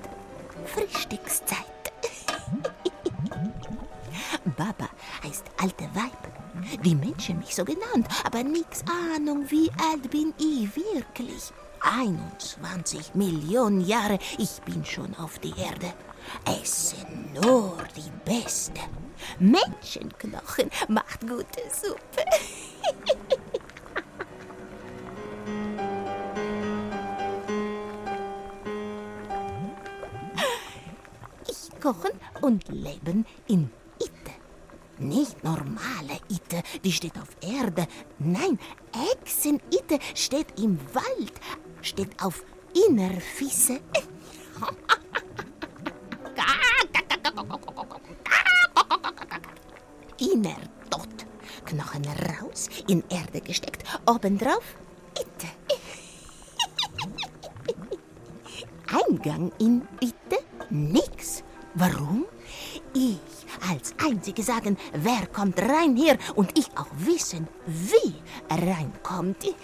Frühstückszeit. 0.65 1.57
Baba 4.57 4.89
heißt 5.23 5.45
alte 5.57 5.83
Weib 5.95 6.10
die 6.83 6.95
Menschen 6.95 7.39
mich 7.39 7.55
so 7.55 7.63
genannt, 7.63 8.07
aber 8.23 8.43
nix 8.43 8.83
Ahnung, 9.15 9.45
wie 9.49 9.71
alt 9.91 10.09
bin 10.09 10.33
ich 10.37 10.75
wirklich. 10.75 11.51
21 11.81 13.15
Millionen 13.15 13.81
Jahre, 13.81 14.19
ich 14.37 14.61
bin 14.61 14.85
schon 14.85 15.15
auf 15.15 15.39
die 15.39 15.53
Erde. 15.57 15.93
Essen 16.45 17.31
nur 17.33 17.77
die 17.95 18.11
Beste. 18.23 18.81
Menschenknochen 19.39 20.69
macht 20.87 21.21
gute 21.21 21.63
Suppe. 21.71 22.23
ich 31.47 31.69
kochen 31.79 32.11
und 32.41 32.67
leben 32.69 33.25
in 33.47 33.71
Itte, 36.51 36.63
die 36.83 36.91
steht 36.91 37.17
auf 37.17 37.29
Erde. 37.41 37.87
Nein, 38.19 38.59
Echsen-Itte 39.13 39.99
steht 40.15 40.59
im 40.59 40.79
Wald, 40.93 41.33
steht 41.81 42.21
auf 42.21 42.43
Innerfisse. 42.87 43.79
Inner 50.19 50.57
dort, 50.89 51.25
Knochen 51.65 52.05
raus, 52.05 52.69
in 52.87 53.03
Erde 53.09 53.41
gesteckt, 53.41 53.83
obendrauf 54.05 54.75
Itte. 55.17 55.47
Eingang 58.87 59.51
in 59.59 59.87
Itte? 60.01 60.43
Nix. 60.69 61.43
Warum? 61.75 62.25
Ich 62.93 63.30
als 63.69 63.93
Einzige 64.05 64.43
sagen, 64.43 64.77
wer 64.93 65.27
kommt 65.27 65.59
rein 65.59 65.95
hier 65.95 66.17
und 66.35 66.57
ich 66.57 66.67
auch 66.77 66.87
wissen, 66.93 67.47
wie 67.65 68.15
reinkommt. 68.49 69.45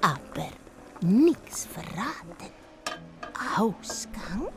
Aber 0.00 0.48
nix 1.00 1.66
verraten. 1.66 2.52
Ausgang? 3.56 4.48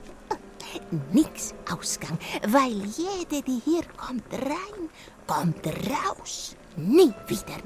Nix 1.11 1.53
Ausgang, 1.71 2.17
weil 2.47 2.71
jede, 2.85 3.41
die 3.41 3.61
hier 3.63 3.83
kommt 3.97 4.31
rein, 4.33 4.89
kommt 5.25 5.65
raus. 5.67 6.55
Nie 6.75 7.13
wieder. 7.27 7.57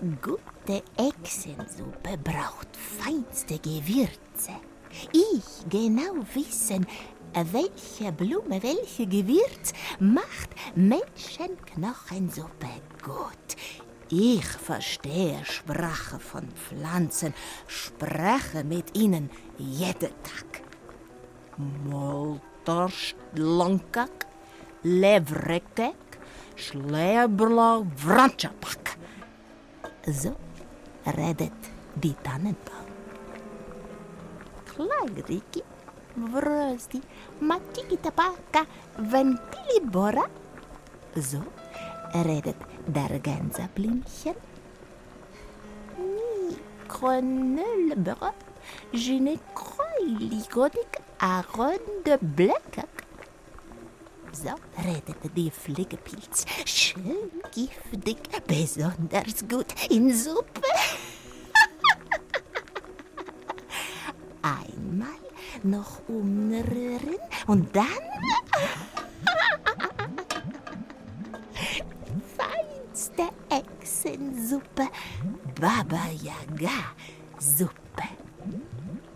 Gute 0.22 0.82
Echsensuppe 0.96 2.18
braucht 2.22 2.76
feinste 2.76 3.58
Gewürze. 3.58 4.52
Ich 5.12 5.68
genau 5.68 6.24
wissen, 6.34 6.86
welche 7.34 8.12
Blume, 8.12 8.62
welche 8.62 9.06
Gewürz 9.06 9.72
macht 9.98 10.50
Menschenknochensuppe 10.74 12.68
gut. 13.02 13.56
Ich 14.08 14.46
verstehe 14.46 15.44
Sprache 15.44 16.20
von 16.20 16.48
Pflanzen, 16.52 17.34
spreche 17.66 18.62
mit 18.64 18.96
ihnen 18.96 19.28
jeden 19.58 20.12
Tag. 20.22 20.62
Molterstlankak, 21.84 24.26
levrekek, 24.82 26.20
schleberla 26.54 27.84
wranchapak. 27.96 28.96
So 30.06 30.36
redet 31.04 31.52
die 31.96 32.14
Tannenbaum. 32.22 32.75
Kleinriki, 34.76 35.62
vrösti, 36.14 37.00
matikitapaka, 37.40 38.66
ventilibora. 38.98 40.28
So 41.16 41.40
redet 42.12 42.56
der 42.86 43.18
Gänseblümchen. 43.18 44.34
Mikronölbere, 45.96 48.32
je 48.92 49.20
ne 49.20 49.38
crois 49.54 50.18
ligodik 50.18 51.00
aron 51.18 51.80
de 52.04 52.18
blöckek. 52.20 53.06
So 54.32 54.54
redet 54.76 55.34
die 55.34 55.50
Fliegepilz. 55.50 56.44
Schön 56.66 57.30
giftig, 57.54 58.18
besonders 58.46 59.42
gut 59.48 59.72
in 59.88 60.12
Suppe. 60.12 60.60
Einmal 64.46 65.08
noch 65.64 66.00
umrühren 66.06 67.18
und 67.48 67.74
dann 67.74 67.86
feinste 72.36 73.28
Echsensuppe, 73.50 74.86
Baba 75.60 76.06
Yaga 76.22 76.94
Suppe. 77.40 78.04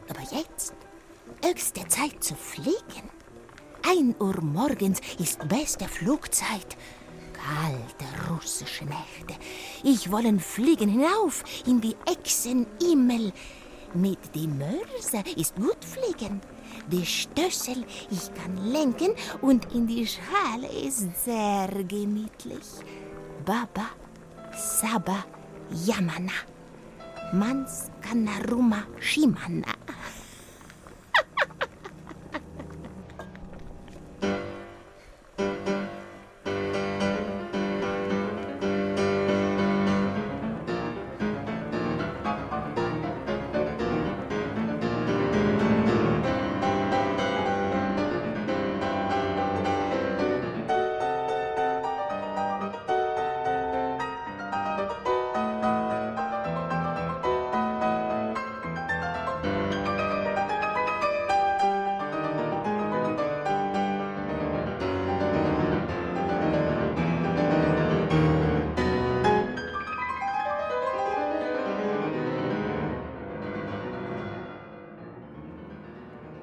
Aber 0.09 0.22
jetzt 0.37 0.74
höchste 1.44 1.87
Zeit 1.87 2.24
zu 2.24 2.35
fliegen. 2.35 3.09
Ein 3.88 4.16
Uhr 4.18 4.40
morgens 4.42 5.00
ist 5.20 5.48
beste 5.48 5.87
Flugzeit. 5.87 6.76
Kalte 7.33 8.33
russische 8.33 8.85
Nächte. 8.85 9.35
Ich 9.85 10.11
wollen 10.11 10.40
fliegen 10.40 10.88
hinauf 10.88 11.44
in 11.66 11.81
die 11.81 11.94
Echsenhimmel. 12.07 13.33
Mit 13.94 14.18
die 14.35 14.46
Mörser 14.46 15.24
ist 15.37 15.57
gut 15.57 15.85
fliegen. 15.85 16.40
Die 16.92 17.05
Stößel, 17.05 17.85
ich 18.11 18.33
kann 18.35 18.72
lenken 18.72 19.14
und 19.40 19.72
in 19.74 19.87
die 19.87 20.07
Schale 20.07 20.68
ist 20.87 21.09
sehr 21.24 21.68
gemütlich. 21.85 22.68
Baba, 23.44 23.90
Saba, 24.57 25.24
Yamana. 25.87 26.33
Mans 27.33 27.90
Kanaruma 28.00 28.85
Shimana. 29.00 29.79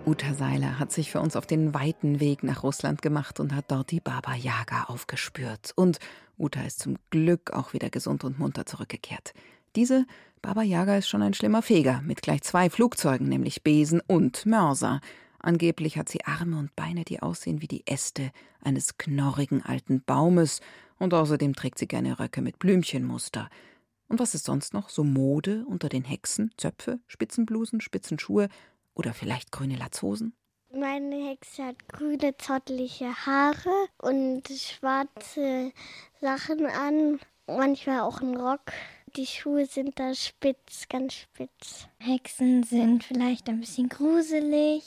Uta 0.07 0.33
Seiler 0.33 0.79
hat 0.79 0.93
sich 0.93 1.11
für 1.11 1.19
uns 1.19 1.35
auf 1.35 1.45
den 1.45 1.73
weiten 1.73 2.21
Weg 2.21 2.41
nach 2.41 2.63
Russland 2.63 3.01
gemacht 3.01 3.41
und 3.41 3.53
hat 3.53 3.69
dort 3.69 3.91
die 3.91 3.99
Baba 3.99 4.35
Yaga 4.35 4.83
aufgespürt. 4.83 5.73
Und 5.75 5.99
Uta 6.37 6.61
ist 6.61 6.79
zum 6.79 6.95
Glück 7.09 7.51
auch 7.51 7.73
wieder 7.73 7.89
gesund 7.89 8.23
und 8.23 8.39
munter 8.39 8.65
zurückgekehrt. 8.65 9.33
Diese 9.75 10.05
Baba 10.41 10.63
Yaga 10.63 10.95
ist 10.95 11.09
schon 11.09 11.21
ein 11.21 11.33
schlimmer 11.33 11.61
Feger 11.61 12.01
mit 12.05 12.21
gleich 12.21 12.41
zwei 12.43 12.69
Flugzeugen, 12.69 13.27
nämlich 13.27 13.63
Besen 13.63 13.99
und 13.99 14.45
Mörser. 14.45 15.01
Angeblich 15.39 15.97
hat 15.97 16.07
sie 16.07 16.23
Arme 16.23 16.57
und 16.57 16.73
Beine, 16.77 17.03
die 17.03 17.21
aussehen 17.21 17.61
wie 17.61 17.67
die 17.67 17.85
Äste 17.85 18.31
eines 18.63 18.97
knorrigen 18.97 19.61
alten 19.61 20.03
Baumes, 20.03 20.61
und 20.99 21.13
außerdem 21.13 21.53
trägt 21.53 21.79
sie 21.79 21.87
gerne 21.87 22.17
Röcke 22.17 22.41
mit 22.41 22.59
Blümchenmuster. 22.59 23.49
Und 24.07 24.19
was 24.19 24.35
ist 24.35 24.45
sonst 24.45 24.73
noch 24.73 24.87
so 24.87 25.03
Mode 25.03 25.65
unter 25.67 25.89
den 25.89 26.05
Hexen? 26.05 26.51
Zöpfe, 26.55 27.01
Spitzenblusen, 27.07 27.81
Spitzenschuhe 27.81 28.47
oder 28.97 29.13
vielleicht 29.13 29.51
grüne 29.51 29.75
Latzhosen? 29.75 30.33
Meine 30.73 31.29
Hexe 31.29 31.63
hat 31.63 31.87
grüne, 31.87 32.35
zottelige 32.37 33.25
Haare 33.25 33.87
und 33.99 34.43
schwarze 34.49 35.71
Sachen 36.19 36.65
an. 36.65 37.19
Manchmal 37.47 38.01
auch 38.01 38.21
einen 38.21 38.35
Rock. 38.35 38.73
Die 39.15 39.25
Schuhe 39.25 39.65
sind 39.65 39.97
da 39.97 40.13
spitz, 40.13 40.89
ganz 40.89 41.13
spitz. 41.13 41.87
Hexen 41.99 42.63
sind 42.63 43.05
vielleicht 43.05 43.47
ein 43.47 43.61
bisschen 43.61 43.87
gruselig. 43.87 44.83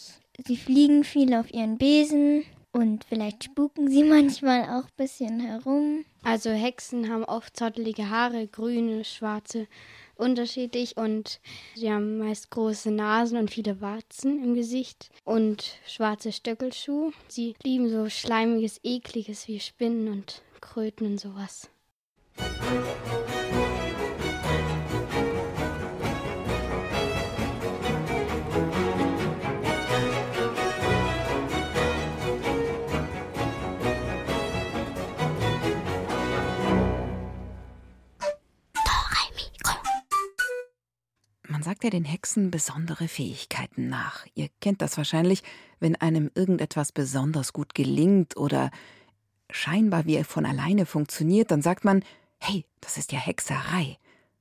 Sie 0.46 0.56
fliegen 0.56 1.04
viel 1.04 1.34
auf 1.34 1.52
ihren 1.52 1.78
Besen 1.78 2.44
und 2.72 3.04
vielleicht 3.04 3.44
spuken 3.44 3.88
sie 3.90 4.04
manchmal 4.04 4.64
auch 4.64 4.84
ein 4.84 4.96
bisschen 4.96 5.40
herum. 5.40 6.04
Also 6.22 6.50
Hexen 6.50 7.10
haben 7.10 7.24
oft 7.24 7.56
zottelige 7.56 8.10
Haare, 8.10 8.46
grüne, 8.46 9.04
schwarze, 9.04 9.66
unterschiedlich 10.20 10.96
und 10.96 11.40
sie 11.74 11.90
haben 11.90 12.18
meist 12.18 12.50
große 12.50 12.90
Nasen 12.90 13.38
und 13.38 13.50
viele 13.50 13.80
Warzen 13.80 14.42
im 14.44 14.54
Gesicht 14.54 15.10
und 15.24 15.78
schwarze 15.86 16.32
Stöckelschuhe. 16.32 17.12
Sie 17.28 17.54
lieben 17.64 17.88
so 17.88 18.08
schleimiges, 18.08 18.80
ekliges 18.84 19.48
wie 19.48 19.58
Spinnen 19.60 20.08
und 20.08 20.42
Kröten 20.60 21.06
und 21.06 21.18
sowas. 21.18 21.68
Man 41.60 41.64
sagt 41.66 41.84
ja 41.84 41.90
den 41.90 42.06
Hexen 42.06 42.50
besondere 42.50 43.06
Fähigkeiten 43.06 43.90
nach. 43.90 44.24
Ihr 44.34 44.48
kennt 44.62 44.80
das 44.80 44.96
wahrscheinlich, 44.96 45.42
wenn 45.78 45.94
einem 45.94 46.30
irgendetwas 46.34 46.90
besonders 46.90 47.52
gut 47.52 47.74
gelingt 47.74 48.38
oder 48.38 48.70
scheinbar 49.50 50.06
wie 50.06 50.24
von 50.24 50.46
alleine 50.46 50.86
funktioniert, 50.86 51.50
dann 51.50 51.60
sagt 51.60 51.84
man, 51.84 52.02
hey, 52.38 52.64
das 52.80 52.96
ist 52.96 53.12
ja 53.12 53.18
Hexerei. 53.18 53.98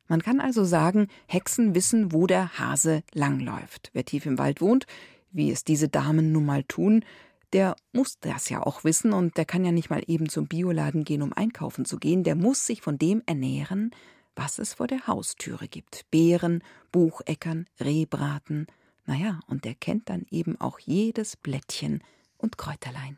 Man 0.07 0.21
kann 0.21 0.39
also 0.39 0.63
sagen, 0.63 1.09
Hexen 1.27 1.75
wissen, 1.75 2.13
wo 2.13 2.25
der 2.25 2.57
Hase 2.57 3.03
langläuft. 3.11 3.89
Wer 3.91 4.05
tief 4.05 4.25
im 4.25 4.37
Wald 4.37 4.61
wohnt, 4.61 4.87
wie 5.29 5.51
es 5.51 5.65
diese 5.65 5.89
Damen 5.89 6.31
nun 6.31 6.45
mal 6.45 6.63
tun, 6.63 7.03
der 7.51 7.75
muss 7.91 8.17
das 8.21 8.47
ja 8.47 8.65
auch 8.65 8.85
wissen 8.85 9.11
und 9.11 9.35
der 9.35 9.43
kann 9.43 9.65
ja 9.65 9.73
nicht 9.73 9.89
mal 9.89 10.03
eben 10.07 10.29
zum 10.29 10.47
Bioladen 10.47 11.03
gehen, 11.03 11.21
um 11.21 11.33
einkaufen 11.33 11.83
zu 11.83 11.97
gehen. 11.97 12.23
Der 12.23 12.35
muss 12.35 12.65
sich 12.65 12.81
von 12.81 12.97
dem 12.97 13.23
ernähren, 13.25 13.91
was 14.39 14.57
es 14.57 14.73
vor 14.73 14.87
der 14.87 15.05
Haustüre 15.05 15.67
gibt. 15.67 16.09
Beeren, 16.11 16.63
Bucheckern, 16.93 17.67
Rehbraten. 17.79 18.67
Naja, 19.05 19.41
und 19.47 19.65
der 19.65 19.75
kennt 19.75 20.09
dann 20.09 20.25
eben 20.31 20.59
auch 20.61 20.79
jedes 20.79 21.35
Blättchen 21.35 22.01
und 22.37 22.57
Kräuterlein. 22.57 23.17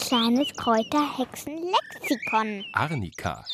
Kleines 0.00 0.54
Kräuterhexenlexikon. 0.56 2.64
Arnika. 2.74 3.46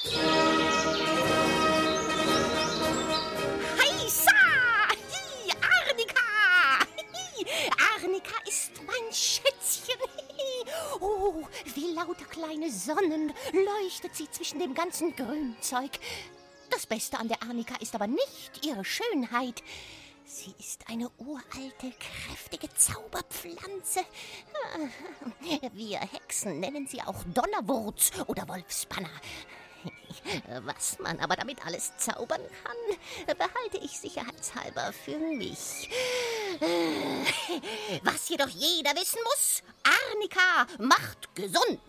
Oh, 11.05 11.43
wie 11.75 11.93
lauter 11.93 12.25
kleine 12.25 12.71
Sonnen 12.71 13.31
leuchtet 13.53 14.17
sie 14.17 14.31
zwischen 14.31 14.59
dem 14.59 14.73
ganzen 14.73 15.15
Grünzeug. 15.15 15.91
Das 16.71 16.87
Beste 16.87 17.19
an 17.19 17.29
der 17.29 17.43
Arnika 17.43 17.77
ist 17.81 17.95
aber 17.95 18.07
nicht 18.07 18.65
ihre 18.65 18.87
Schönheit. 18.87 19.63
Sie 20.25 20.55
ist 20.59 20.89
eine 20.89 21.11
uralte, 21.19 21.93
kräftige 22.01 22.73
Zauberpflanze. 22.75 24.01
Wir 25.75 26.01
Hexen 26.01 26.61
nennen 26.61 26.87
sie 26.87 27.03
auch 27.03 27.23
Donnerwurz 27.35 28.11
oder 28.27 28.49
Wolfsbanner. 28.49 29.11
Was 30.63 30.99
man 31.01 31.21
aber 31.21 31.37
damit 31.37 31.67
alles 31.67 31.95
zaubern 31.99 32.41
kann, 32.63 33.37
behalte 33.37 33.77
ich 33.83 33.99
sicherheitshalber 33.99 34.95
für 34.95 35.19
mich. 35.19 35.91
Was 38.03 38.31
jedoch 38.31 38.49
jeder 38.49 38.93
wissen 38.97 39.19
muss, 39.25 39.63
Arnika 39.85 40.67
macht 40.79 41.35
gesund. 41.35 41.81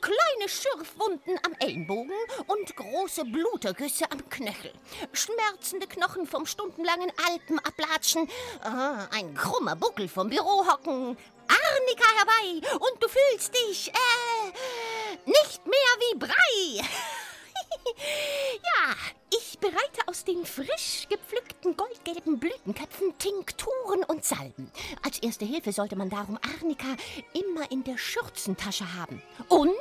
Kleine 0.00 0.48
Schürfwunden 0.48 1.38
am 1.44 1.52
Ellenbogen 1.58 2.12
und 2.46 2.76
große 2.76 3.24
Blutergüsse 3.24 4.10
am 4.10 4.28
Knöchel. 4.28 4.72
Schmerzende 5.12 5.86
Knochen 5.86 6.26
vom 6.26 6.46
stundenlangen 6.46 7.10
Alpenablatschen. 7.26 8.28
Ah, 8.62 9.06
ein 9.12 9.34
krummer 9.34 9.74
Buckel 9.74 10.08
vom 10.08 10.28
Büro 10.28 10.66
hocken. 10.66 11.16
Arnika 11.48 12.08
herbei 12.18 12.68
und 12.74 13.02
du 13.02 13.08
fühlst 13.08 13.54
dich, 13.54 13.88
äh, 13.88 14.52
nicht 15.24 15.66
mehr 15.66 15.92
wie 16.00 16.18
Brei. 16.18 16.88
ja, 18.62 18.94
ich 19.30 19.58
bereite 19.58 20.06
aus 20.06 20.24
den 20.24 20.44
frisch 20.44 21.06
gepflückten 21.08 21.76
goldgelben 21.76 22.38
Blütenköpfen 22.38 23.16
Tinkturen 23.18 24.04
und 24.04 24.24
Salben. 24.24 24.70
Als 25.02 25.18
erste 25.20 25.44
Hilfe 25.44 25.72
sollte 25.72 25.96
man 25.96 26.10
darum 26.10 26.38
Arnika 26.60 26.96
immer 27.32 27.70
in 27.70 27.84
der 27.84 27.98
Schürzentasche 27.98 28.94
haben. 28.94 29.22
Und 29.48 29.72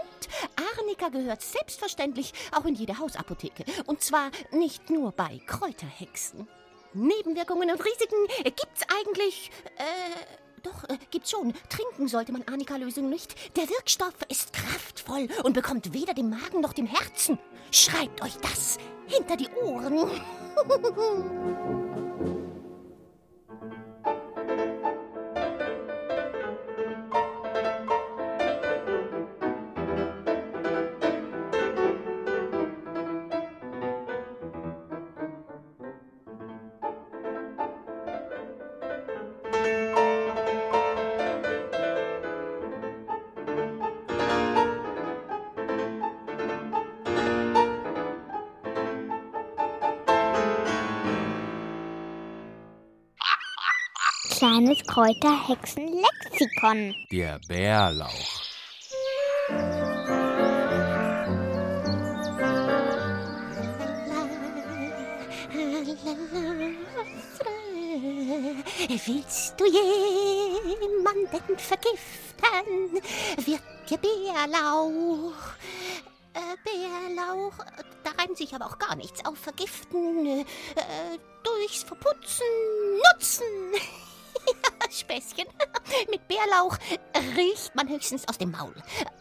Arnika 0.78 1.10
gehört 1.10 1.42
selbstverständlich 1.42 2.34
auch 2.52 2.66
in 2.66 2.76
jede 2.76 2.98
Hausapotheke. 2.98 3.66
Und 3.86 4.02
zwar 4.02 4.32
nicht 4.52 4.90
nur 4.90 5.12
bei 5.12 5.40
Kräuterhexen. 5.46 6.48
Nebenwirkungen 6.94 7.70
und 7.70 7.84
Risiken 7.84 8.28
gibt's 8.44 8.84
eigentlich, 8.88 9.52
äh, 9.78 10.45
doch, 10.66 10.90
äh, 10.90 10.98
gibt's 11.12 11.32
schon. 11.32 11.54
Trinken 11.70 12.08
sollte 12.08 12.32
man 12.32 12.44
Arnika-Lösung 12.48 13.10
nicht. 13.10 13.36
Der 13.56 13.70
Wirkstoff 13.70 14.16
ist 14.30 14.54
kraftvoll 14.54 15.28
und 15.44 15.54
bekommt 15.54 15.94
weder 15.94 16.14
dem 16.14 16.30
Magen 16.30 16.62
noch 16.62 16.74
dem 16.74 16.86
Herzen. 16.88 17.40
Schreibt 17.72 18.22
euch 18.22 18.36
das 18.38 18.78
hinter 19.08 19.38
die 19.38 19.50
Ohren. 19.62 20.10
Kleines 54.38 54.86
Kräuterhexenlexikon. 54.86 56.94
Der 57.10 57.40
Bärlauch. 57.48 58.42
Willst 69.06 69.54
du 69.58 69.66
jemanden 69.66 71.58
vergiften, 71.58 73.02
wird 73.46 73.62
dir 73.90 73.98
Bärlauch. 73.98 75.56
Äh, 76.34 76.58
Bärlauch, 76.66 77.54
da 78.04 78.12
reimt 78.22 78.38
sich 78.38 78.54
aber 78.54 78.66
auch 78.66 78.78
gar 78.80 78.98
nichts 78.98 79.24
auf 79.26 79.38
vergiften, 79.38 80.28
äh, 80.28 80.44
durchs 81.42 81.84
Verputzen, 81.84 82.46
nutzen. 83.14 83.46
Späßchen. 84.92 85.46
Mit 86.10 86.28
Bärlauch 86.28 86.78
riecht 87.38 87.76
man 87.76 87.90
höchstens 87.90 88.28
aus 88.28 88.38
dem 88.38 88.52
Maul. 88.52 88.74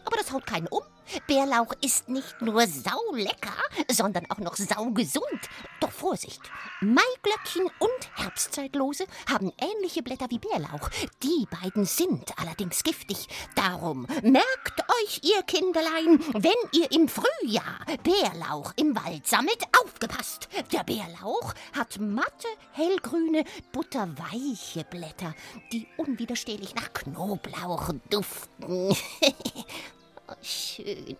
Aber 0.05 0.17
das 0.17 0.31
haut 0.31 0.45
keinen 0.45 0.67
um. 0.67 0.81
Bärlauch 1.27 1.73
ist 1.81 2.09
nicht 2.09 2.41
nur 2.41 2.65
saulecker, 2.67 3.53
sondern 3.91 4.29
auch 4.31 4.39
noch 4.39 4.55
saugesund. 4.55 5.49
Doch 5.85 5.91
Vorsicht! 5.91 6.41
Maiglöckchen 6.81 7.69
und 7.77 8.09
Herbstzeitlose 8.15 9.05
haben 9.29 9.53
ähnliche 9.61 10.01
Blätter 10.01 10.25
wie 10.31 10.39
Bärlauch. 10.39 10.89
Die 11.21 11.45
beiden 11.61 11.85
sind 11.85 12.33
allerdings 12.39 12.81
giftig. 12.81 13.27
Darum 13.53 14.07
merkt 14.23 14.81
euch, 15.03 15.21
ihr 15.21 15.43
Kinderlein, 15.43 16.19
wenn 16.33 16.51
ihr 16.71 16.91
im 16.91 17.07
Frühjahr 17.07 17.85
Bärlauch 18.01 18.73
im 18.77 18.95
Wald 18.95 19.27
sammelt, 19.27 19.63
aufgepasst! 19.79 20.49
Der 20.73 20.83
Bärlauch 20.83 21.53
hat 21.77 21.99
matte, 21.99 22.47
hellgrüne, 22.71 23.43
butterweiche 23.71 24.85
Blätter, 24.89 25.35
die 25.71 25.85
unwiderstehlich 25.97 26.73
nach 26.73 26.93
Knoblauch 26.93 27.91
duften. 28.09 28.95
Schön. 30.41 31.17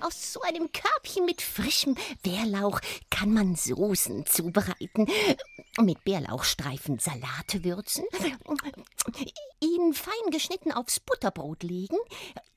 Aus 0.00 0.32
so 0.32 0.40
einem 0.42 0.70
Körbchen 0.72 1.24
mit 1.24 1.42
frischem 1.42 1.96
Bärlauch 2.22 2.80
kann 3.10 3.32
man 3.32 3.54
Soßen 3.54 4.26
zubereiten. 4.26 5.06
Mit 5.80 6.04
Bärlauchstreifen 6.04 6.98
Salate 6.98 7.64
würzen, 7.64 8.04
ihn 9.60 9.94
fein 9.94 10.30
geschnitten 10.30 10.72
aufs 10.72 11.00
Butterbrot 11.00 11.62
legen, 11.62 11.98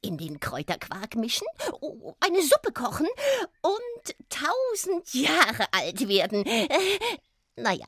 in 0.02 0.18
den 0.18 0.40
Kräuterquark 0.40 1.16
mischen, 1.16 1.48
eine 2.20 2.42
Suppe 2.42 2.72
kochen 2.74 3.08
und 3.62 4.16
tausend 4.30 5.14
Jahre 5.14 5.72
alt 5.72 6.08
werden. 6.08 6.44
Naja, 7.56 7.86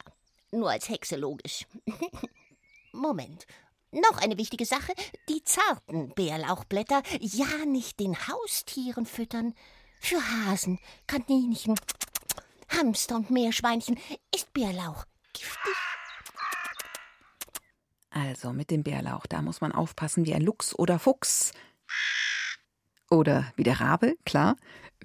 nur 0.52 0.70
als 0.70 0.90
Hexe 0.90 1.16
logisch. 1.16 1.66
Moment. 2.92 3.48
Noch 3.94 4.18
eine 4.18 4.38
wichtige 4.38 4.66
Sache. 4.66 4.92
Die 5.30 5.44
zarten 5.44 6.10
Bärlauchblätter 6.16 7.04
ja 7.20 7.66
nicht 7.66 8.00
den 8.00 8.18
Haustieren 8.28 9.06
füttern. 9.06 9.54
Für 10.00 10.18
Hasen, 10.18 10.80
Kaninchen, 11.06 11.76
Hamster 12.70 13.16
und 13.16 13.30
Meerschweinchen 13.30 14.00
ist 14.34 14.52
Bärlauch 14.52 15.06
giftig. 15.34 15.76
Also 18.10 18.52
mit 18.52 18.72
dem 18.72 18.84
Bärlauch, 18.84 19.28
da 19.28 19.42
muss 19.42 19.62
man 19.62 19.72
aufpassen 19.72 20.26
wie 20.26 20.34
ein 20.34 20.42
Luchs 20.42 20.78
oder 20.78 20.98
Fuchs. 20.98 21.52
Oder 23.12 23.54
wie 23.56 23.64
der 23.64 23.80
Rabe, 23.80 24.18
klar. 24.26 24.56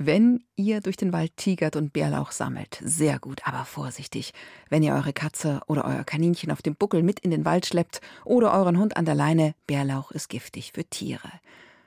Wenn 0.01 0.45
ihr 0.55 0.81
durch 0.81 0.97
den 0.97 1.13
Wald 1.13 1.37
tigert 1.37 1.75
und 1.75 1.93
Bärlauch 1.93 2.31
sammelt, 2.31 2.79
sehr 2.85 3.19
gut, 3.19 3.41
aber 3.43 3.65
vorsichtig. 3.65 4.33
Wenn 4.69 4.85
ihr 4.85 4.95
eure 4.95 5.13
Katze 5.13 5.61
oder 5.67 5.85
euer 5.85 6.05
Kaninchen 6.05 6.53
auf 6.53 6.63
dem 6.63 6.77
Buckel 6.77 7.03
mit 7.03 7.19
in 7.19 7.33
den 7.33 7.45
Wald 7.45 7.67
schleppt 7.67 8.01
oder 8.25 8.55
euren 8.55 8.79
Hund 8.79 8.97
an 8.97 9.07
der 9.07 9.17
Leine, 9.17 9.57
Bärlauch 9.67 10.13
ist 10.13 10.29
giftig 10.29 10.71
für 10.73 10.85
Tiere. 10.85 11.33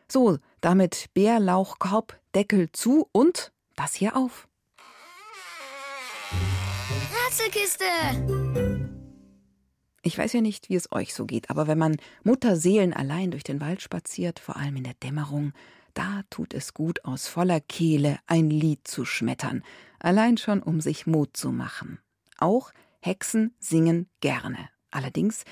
So, 0.10 0.39
damit 0.60 1.06
Bärlauchkorb, 1.13 2.19
Deckel 2.36 2.69
zu 2.74 3.08
und 3.13 3.54
das 3.78 3.93
hier 3.93 4.17
auf. 4.17 4.50
Ratzelkiste! 7.26 7.86
Ich 10.04 10.17
weiß 10.17 10.34
ja 10.34 10.41
nicht, 10.41 10.67
wie 10.67 10.76
es 10.76 10.91
euch 10.91 11.13
so 11.13 11.26
geht, 11.26 11.50
aber 11.50 11.67
wenn 11.67 11.78
man 11.78 11.95
Mutterseelen 12.24 12.91
allein 12.91 13.32
durch 13.32 13.43
den 13.43 13.62
Wald 13.62 13.82
spaziert, 13.82 14.39
vor 14.39 14.58
allem 14.58 14.76
in 14.76 14.84
der 14.84 14.95
Dämmerung, 14.95 15.54
da 15.93 16.21
tut 16.30 16.54
es 16.54 16.73
gut, 16.73 17.04
aus 17.06 17.27
voller 17.27 17.60
Kehle 17.60 18.19
ein 18.27 18.49
Lied 18.49 18.88
zu 18.88 19.06
schmettern, 19.06 19.63
allein 19.99 20.38
schon, 20.38 20.62
um 20.62 20.82
sich 20.82 21.08
Mut 21.08 21.36
zu 21.36 21.51
machen. 21.51 21.99
Auch 22.38 22.71
Hexen 22.99 23.56
singen 23.60 24.08
gerne. 24.19 24.69
Allerdings, 24.91 25.45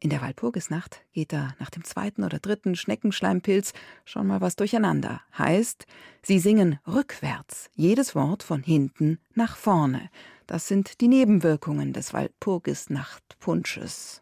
in 0.00 0.10
der 0.10 0.22
Walpurgisnacht 0.22 1.02
geht 1.12 1.32
da 1.32 1.56
nach 1.58 1.70
dem 1.70 1.82
zweiten 1.82 2.22
oder 2.22 2.38
dritten 2.38 2.76
Schneckenschleimpilz 2.76 3.72
schon 4.04 4.28
mal 4.28 4.40
was 4.40 4.54
durcheinander. 4.54 5.22
Heißt, 5.36 5.86
sie 6.22 6.38
singen 6.38 6.78
rückwärts, 6.86 7.68
jedes 7.74 8.14
Wort 8.14 8.44
von 8.44 8.62
hinten 8.62 9.18
nach 9.34 9.56
vorne. 9.56 10.08
Das 10.46 10.68
sind 10.68 11.00
die 11.00 11.08
Nebenwirkungen 11.08 11.92
des 11.92 12.12
Walpurgisnachtpunsches. 12.12 14.20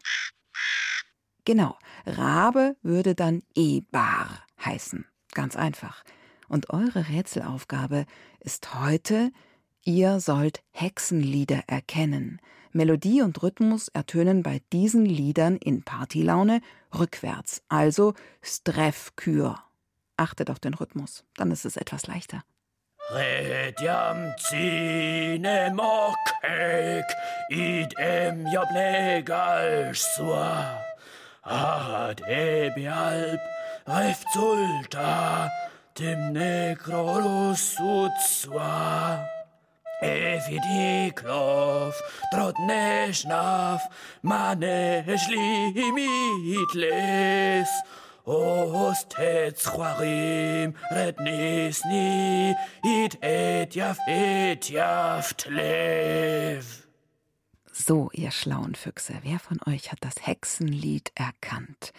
Genau, 1.45 1.77
Rabe 2.07 2.77
würde 2.83 3.15
dann 3.15 3.43
Ebar 3.55 4.47
heißen. 4.65 5.05
Ganz 5.37 5.55
einfach. 5.55 6.03
Und 6.49 6.71
eure 6.71 7.11
Rätselaufgabe 7.11 8.07
ist 8.41 8.75
heute, 8.75 9.31
ihr 9.85 10.19
sollt 10.19 10.63
Hexenlieder 10.71 11.65
erkennen. 11.67 12.41
Melodie 12.73 13.21
und 13.21 13.43
Rhythmus 13.43 13.89
ertönen 13.89 14.43
bei 14.43 14.63
diesen 14.73 15.05
Liedern 15.05 15.57
in 15.57 15.83
Partylaune 15.83 16.63
rückwärts, 16.99 17.63
also 17.69 18.15
Strefkür. 18.41 19.59
Achtet 20.17 20.49
auf 20.49 20.59
den 20.59 20.73
Rhythmus, 20.73 21.23
dann 21.35 21.51
ist 21.51 21.67
es 21.67 21.77
etwas 21.77 22.07
leichter. 22.07 22.43
Redjam 23.11 24.33
cine 24.39 25.71
mokek, 25.75 27.05
idem 27.51 28.47
joblegal 28.47 29.93
sua. 29.95 30.81
Ad 31.43 32.23
ebi 32.27 32.89
alp, 32.89 33.56
refzulta, 33.87 35.51
tim 35.95 36.33
necrolus 36.33 37.77
utsua. 37.81 39.25
Evidiklov, 40.03 41.95
trotnešnaf, 42.33 43.81
maneš 44.23 45.29
limitles. 45.33 46.69
Ostets 48.27 49.65
chwarim, 49.71 50.75
rednisni, 50.91 52.53
id 52.83 53.15
etjaf 53.23 53.99
etjaf 54.11 55.31
tlev. 55.39 56.83
So, 57.73 58.11
ihr 58.13 58.33
schlauen 58.33 58.75
Füchse, 58.75 59.15
wer 59.23 59.39
von 59.39 59.61
euch 59.67 59.93
hat 59.93 59.99
das 60.01 60.27
Hexenlied 60.27 61.13
erkannt? 61.15 61.93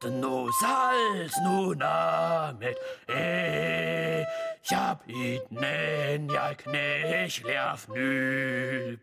Dno 0.00 0.48
salz 0.60 1.34
nu 1.44 1.74
namet 1.74 2.78
e, 3.08 4.24
jab 4.64 4.98
it 5.06 5.50
nen 5.52 6.28
ja 6.28 6.54
knech 6.54 7.42
lerf 7.44 7.88
nüb. 7.88 9.00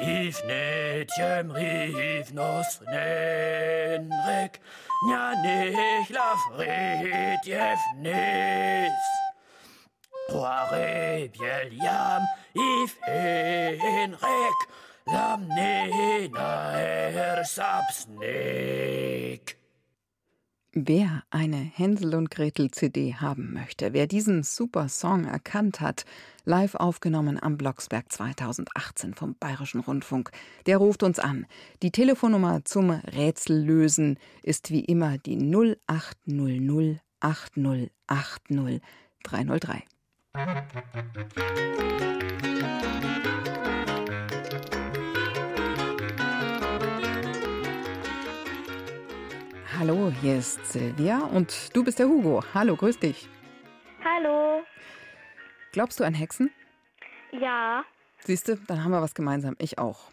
If 0.00 0.44
net 0.46 1.10
jem 1.18 1.50
rief 1.50 2.32
nos 2.32 2.78
nenrek, 2.86 4.60
nja 5.08 5.24
nech 5.42 6.10
laf 6.14 6.44
redjef 6.58 7.80
nes. 7.98 9.08
Poire 10.28 11.26
biel 11.34 11.74
jam 11.82 12.22
if 12.54 12.98
henrek 13.02 14.58
lam 15.06 15.48
nena 15.48 16.72
er 16.78 17.44
sapsnek. 17.44 18.78
Wer 20.72 21.24
eine 21.30 21.56
Hänsel 21.56 22.14
und 22.14 22.30
Gretel 22.30 22.70
CD 22.70 23.14
haben 23.14 23.52
möchte, 23.52 23.94
wer 23.94 24.06
diesen 24.06 24.42
super 24.44 24.88
Song 24.88 25.24
erkannt 25.24 25.80
hat, 25.80 26.04
live 26.44 26.74
aufgenommen 26.76 27.42
am 27.42 27.56
Blocksberg 27.56 28.12
2018 28.12 29.14
vom 29.14 29.34
Bayerischen 29.40 29.80
Rundfunk, 29.80 30.30
der 30.66 30.76
ruft 30.76 31.02
uns 31.02 31.18
an. 31.18 31.46
Die 31.82 31.90
Telefonnummer 31.90 32.64
zum 32.64 32.90
Rätsellösen 32.90 34.18
ist 34.42 34.70
wie 34.70 34.84
immer 34.84 35.18
die 35.18 35.36
0800 35.36 37.00
8080 37.20 38.80
303. 39.24 39.82
Hallo, 49.78 50.12
hier 50.20 50.38
ist 50.38 50.64
Silvia 50.64 51.18
und 51.24 51.74
du 51.74 51.82
bist 51.82 51.98
der 51.98 52.06
Hugo. 52.06 52.44
Hallo, 52.54 52.76
grüß 52.76 53.00
dich. 53.00 53.28
Hallo. 54.04 54.62
Glaubst 55.72 55.98
du 55.98 56.04
an 56.04 56.14
Hexen? 56.14 56.52
Ja. 57.32 57.82
Siehst 58.18 58.46
du, 58.46 58.56
dann 58.68 58.84
haben 58.84 58.92
wir 58.92 59.02
was 59.02 59.16
gemeinsam. 59.16 59.56
Ich 59.58 59.78
auch. 59.78 60.12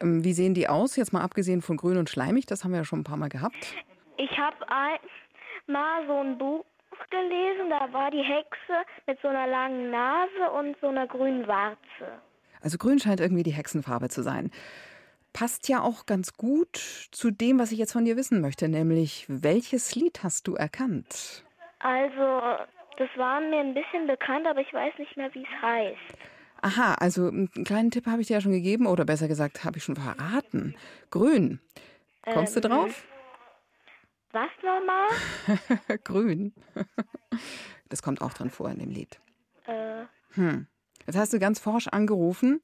Ähm, 0.00 0.24
Wie 0.24 0.32
sehen 0.32 0.54
die 0.54 0.68
aus? 0.68 0.96
Jetzt 0.96 1.12
mal 1.12 1.22
abgesehen 1.22 1.62
von 1.62 1.76
grün 1.76 1.98
und 1.98 2.10
schleimig, 2.10 2.46
das 2.46 2.64
haben 2.64 2.72
wir 2.72 2.78
ja 2.78 2.84
schon 2.84 3.00
ein 3.00 3.04
paar 3.04 3.16
Mal 3.16 3.28
gehabt. 3.28 3.76
Ich 4.16 4.36
habe 4.38 4.56
mal 5.68 6.04
so 6.08 6.20
ein 6.20 6.36
Buch 6.36 6.64
gelesen, 7.10 7.70
da 7.70 7.92
war 7.92 8.10
die 8.10 8.22
Hexe 8.22 8.84
mit 9.06 9.18
so 9.20 9.28
einer 9.28 9.46
langen 9.46 9.90
Nase 9.90 10.50
und 10.58 10.76
so 10.80 10.88
einer 10.88 11.06
grünen 11.06 11.46
Warze. 11.46 12.20
Also 12.60 12.78
grün 12.78 12.98
scheint 12.98 13.20
irgendwie 13.20 13.42
die 13.42 13.52
Hexenfarbe 13.52 14.08
zu 14.08 14.22
sein. 14.22 14.50
Passt 15.32 15.68
ja 15.68 15.82
auch 15.82 16.06
ganz 16.06 16.32
gut 16.36 16.76
zu 17.10 17.30
dem, 17.30 17.58
was 17.58 17.70
ich 17.70 17.78
jetzt 17.78 17.92
von 17.92 18.04
dir 18.04 18.16
wissen 18.16 18.40
möchte, 18.40 18.68
nämlich 18.68 19.26
welches 19.28 19.94
Lied 19.94 20.22
hast 20.22 20.48
du 20.48 20.54
erkannt? 20.54 21.44
Also, 21.80 22.40
das 22.96 23.08
war 23.16 23.40
mir 23.40 23.60
ein 23.60 23.74
bisschen 23.74 24.06
bekannt, 24.06 24.46
aber 24.46 24.60
ich 24.62 24.72
weiß 24.72 24.94
nicht 24.98 25.14
mehr, 25.16 25.32
wie 25.34 25.42
es 25.42 25.62
heißt. 25.62 26.18
Aha, 26.62 26.94
also 26.94 27.28
einen 27.28 27.50
kleinen 27.64 27.90
Tipp 27.90 28.06
habe 28.06 28.22
ich 28.22 28.28
dir 28.28 28.34
ja 28.34 28.40
schon 28.40 28.52
gegeben, 28.52 28.86
oder 28.86 29.04
besser 29.04 29.28
gesagt, 29.28 29.62
habe 29.64 29.76
ich 29.76 29.84
schon 29.84 29.96
verraten. 29.96 30.74
Grün. 31.10 31.60
Kommst 32.24 32.56
du 32.56 32.60
Ähm, 32.60 32.70
drauf? 32.70 33.04
Was 34.36 34.50
nochmal? 34.62 35.98
Grün. 36.04 36.52
Das 37.88 38.02
kommt 38.02 38.20
auch 38.20 38.32
drin 38.34 38.50
vor 38.50 38.68
in 38.68 38.80
dem 38.80 38.90
Lied. 38.90 39.20
Äh, 39.66 40.04
Hm. 40.32 40.66
Jetzt 41.06 41.16
hast 41.16 41.32
du 41.32 41.38
ganz 41.38 41.60
forsch 41.60 41.86
angerufen 41.86 42.60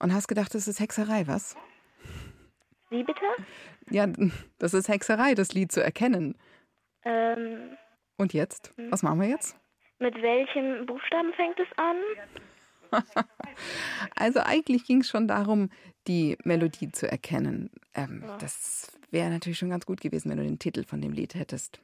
und 0.00 0.12
hast 0.12 0.26
gedacht, 0.26 0.52
das 0.54 0.66
ist 0.66 0.80
Hexerei, 0.80 1.26
was? 1.28 1.56
wie 2.90 3.04
bitte? 3.04 3.20
Ja, 3.90 4.06
das 4.58 4.74
ist 4.74 4.88
Hexerei, 4.88 5.34
das 5.34 5.52
Lied 5.52 5.70
zu 5.70 5.82
erkennen. 5.82 6.36
Ähm, 7.04 7.76
Und 8.18 8.32
jetzt? 8.34 8.74
Was 8.90 9.02
machen 9.04 9.20
wir 9.20 9.28
jetzt? 9.28 9.56
mit 10.00 10.14
welchem 10.20 10.84
Buchstaben 10.86 11.32
fängt 11.34 11.58
es 11.60 11.68
an? 11.76 13.04
Also 14.16 14.40
eigentlich 14.40 14.84
ging 14.84 15.02
es 15.02 15.08
schon 15.08 15.28
darum, 15.28 15.70
die 16.08 16.36
Melodie 16.42 16.90
zu 16.90 17.08
erkennen. 17.10 17.70
Ähm, 17.94 18.24
das 18.40 18.98
wäre 19.10 19.30
natürlich 19.30 19.58
schon 19.58 19.70
ganz 19.70 19.86
gut 19.86 20.00
gewesen, 20.00 20.30
wenn 20.30 20.38
du 20.38 20.44
den 20.44 20.58
Titel 20.58 20.84
von 20.84 21.00
dem 21.00 21.12
Lied 21.12 21.34
hättest. 21.34 21.80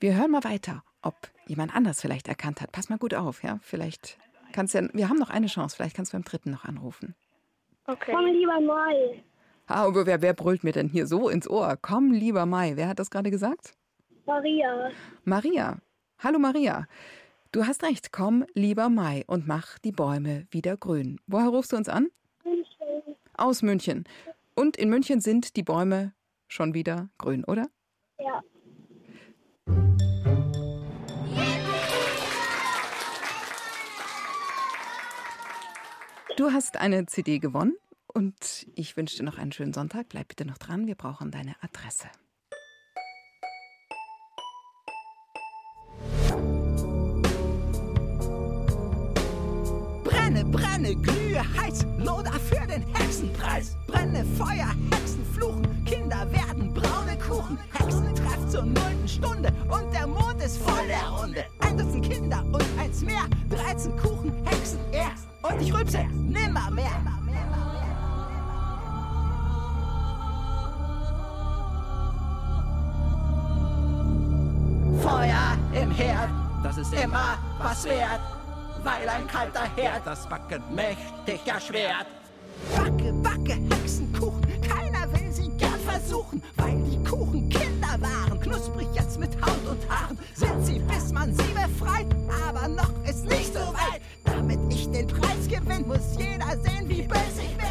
Wir 0.00 0.16
hören 0.16 0.30
mal 0.30 0.44
weiter, 0.44 0.84
ob 1.02 1.14
jemand 1.46 1.74
anders 1.74 2.00
vielleicht 2.00 2.28
erkannt 2.28 2.60
hat. 2.60 2.72
Pass 2.72 2.88
mal 2.88 2.98
gut 2.98 3.14
auf, 3.14 3.42
ja? 3.42 3.58
Vielleicht 3.62 4.18
kannst 4.52 4.74
du 4.74 4.78
ja, 4.78 4.88
wir 4.92 5.08
haben 5.08 5.18
noch 5.18 5.30
eine 5.30 5.46
Chance, 5.46 5.76
vielleicht 5.76 5.96
kannst 5.96 6.12
du 6.12 6.16
beim 6.16 6.24
dritten 6.24 6.50
noch 6.50 6.64
anrufen. 6.64 7.14
Okay. 7.86 8.12
Komm 8.14 8.26
lieber 8.26 8.60
Mai. 8.60 9.22
Ah, 9.66 9.86
aber 9.86 10.06
wer, 10.06 10.20
wer 10.20 10.34
brüllt 10.34 10.62
mir 10.62 10.72
denn 10.72 10.88
hier 10.88 11.06
so 11.06 11.28
ins 11.28 11.48
Ohr? 11.48 11.78
Komm, 11.80 12.12
lieber 12.12 12.44
Mai. 12.44 12.76
Wer 12.76 12.88
hat 12.88 12.98
das 12.98 13.10
gerade 13.10 13.30
gesagt? 13.30 13.74
Maria. 14.26 14.90
Maria. 15.24 15.78
Hallo 16.18 16.38
Maria. 16.38 16.86
Du 17.52 17.66
hast 17.66 17.82
recht, 17.82 18.10
komm, 18.10 18.44
lieber 18.54 18.88
Mai, 18.88 19.24
und 19.26 19.46
mach 19.46 19.78
die 19.78 19.92
Bäume 19.92 20.46
wieder 20.50 20.76
grün. 20.76 21.20
Woher 21.26 21.48
rufst 21.48 21.72
du 21.72 21.76
uns 21.76 21.88
an? 21.88 22.08
München. 22.42 23.16
Aus 23.36 23.62
München. 23.62 24.04
Und 24.54 24.76
in 24.76 24.88
München 24.88 25.20
sind 25.20 25.56
die 25.56 25.64
Bäume 25.64 26.14
schon 26.46 26.74
wieder 26.74 27.10
grün, 27.18 27.44
oder? 27.44 27.68
Ja. 28.18 28.40
Du 36.36 36.52
hast 36.52 36.76
eine 36.76 37.06
CD 37.06 37.38
gewonnen 37.38 37.76
und 38.06 38.66
ich 38.74 38.96
wünsche 38.96 39.16
dir 39.16 39.24
noch 39.24 39.38
einen 39.38 39.52
schönen 39.52 39.72
Sonntag. 39.72 40.08
Bleib 40.08 40.28
bitte 40.28 40.44
noch 40.44 40.58
dran, 40.58 40.86
wir 40.86 40.94
brauchen 40.94 41.30
deine 41.30 41.54
Adresse. 41.60 42.08
Brenne, 50.04 50.44
brenne, 50.44 50.96
glühe, 50.96 51.42
heiß, 51.56 51.86
Feuer, 54.36 54.74
Hexen 54.90 55.24
fluchen, 55.32 55.84
Kinder 55.84 56.26
werden 56.32 56.74
braune 56.74 57.16
Kuchen. 57.18 57.56
Hexentreff 57.72 58.48
zur 58.48 58.62
nullten 58.64 59.08
Stunde 59.08 59.52
und 59.68 59.92
der 59.94 60.08
Mond 60.08 60.42
ist 60.42 60.58
voll 60.58 60.86
der 60.88 61.08
Runde. 61.08 61.44
Ein 61.60 61.78
Dutzend 61.78 62.04
Kinder 62.04 62.42
und 62.46 62.64
eins 62.78 63.02
mehr, 63.02 63.22
13 63.50 63.96
Kuchen, 63.96 64.32
Hexen 64.44 64.80
er. 64.90 65.12
Und 65.48 65.62
ich 65.62 65.72
rülpse, 65.72 66.04
nimmer 66.12 66.68
mehr. 66.70 66.90
Feuer 75.00 75.58
im 75.80 75.90
Herd, 75.92 76.30
das 76.64 76.78
ist 76.78 76.92
immer 76.94 77.38
was 77.58 77.84
wert, 77.84 78.20
weil 78.82 79.08
ein 79.08 79.26
kalter 79.28 79.68
Herd 79.76 80.02
das 80.04 80.26
Backen 80.26 80.62
mächtig 80.74 81.46
erschwert. 81.46 82.06
Backe, 82.76 83.12
versuchen, 86.04 86.42
weil 86.56 86.76
die 86.82 87.02
Kuchen 87.08 87.48
Kinder 87.48 87.96
waren, 88.00 88.40
knusprig 88.40 88.88
jetzt 88.94 89.18
mit 89.18 89.30
Haut 89.40 89.66
und 89.68 89.88
Haaren, 89.88 90.18
sind 90.34 90.64
sie, 90.64 90.78
bis 90.80 91.12
man 91.12 91.34
sie 91.34 91.52
befreit, 91.52 92.06
aber 92.46 92.68
noch 92.68 92.90
ist 93.08 93.24
nicht 93.24 93.52
so 93.52 93.60
weit. 93.60 94.00
Damit 94.24 94.58
ich 94.70 94.90
den 94.90 95.06
Preis 95.06 95.48
gewinn, 95.48 95.86
muss 95.86 96.16
jeder 96.18 96.56
sehen, 96.62 96.88
wie 96.88 97.02
böse 97.02 97.42
ich 97.42 97.56
bin. 97.56 97.66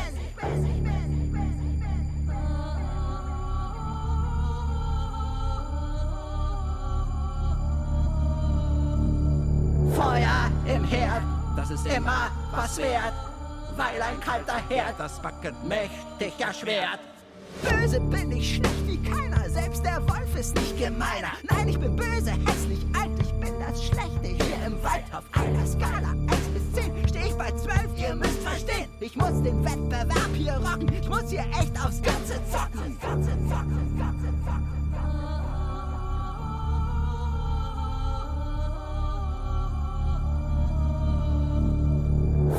Ich 0.65 0.83
bin. 0.83 0.93
Feuer 9.95 10.51
im 10.65 10.83
Herd, 10.85 11.21
das 11.55 11.69
ist 11.69 11.85
immer 11.85 12.31
was 12.51 12.77
wert, 12.77 13.13
weil 13.77 14.01
ein 14.01 14.19
kalter 14.19 14.57
Herd 14.69 14.95
das 14.97 15.21
Backen 15.21 15.55
mächtig 15.67 16.39
erschwert. 16.39 16.99
Böse 17.61 17.99
bin 17.99 18.31
ich 18.31 18.55
schlecht 18.55 18.87
wie 18.87 18.97
keiner, 18.97 19.49
selbst 19.49 19.83
der 19.85 20.01
Wolf 20.07 20.35
ist 20.37 20.55
nicht 20.55 20.77
gemeiner. 20.77 21.33
Nein, 21.49 21.67
ich 21.67 21.79
bin 21.79 21.95
böse, 21.95 22.31
hässlich, 22.45 22.85
alt, 22.93 23.11
ich 23.21 23.31
bin 23.33 23.53
das 23.59 23.83
Schlechte 23.83 24.27
hier 24.43 24.65
im 24.65 24.81
Wald. 24.83 25.03
Auf 25.11 25.23
einer 25.33 25.65
Skala 25.65 26.11
1 26.11 26.29
bis 26.53 26.73
10 26.73 27.07
stehe 27.09 27.25
ich 27.27 27.33
bei 27.35 27.51
12, 27.51 27.77
ihr 27.97 28.15
müsst 28.15 28.39
verstehen. 28.41 28.87
Ich 28.99 29.15
muss 29.15 29.41
den 29.43 29.63
Wettbewerb 29.63 30.29
hier 30.33 30.53
rocken, 30.53 30.91
ich 30.93 31.07
muss 31.07 31.29
hier 31.29 31.45
echt 31.59 31.77
aufs 31.77 32.01
Ganze 32.01 32.39
zocken. 32.51 32.97
Ganze 33.01 33.31
zocken, 33.31 33.77
aufs 33.77 33.99
Ganze 33.99 34.27
zocken. 34.45 34.73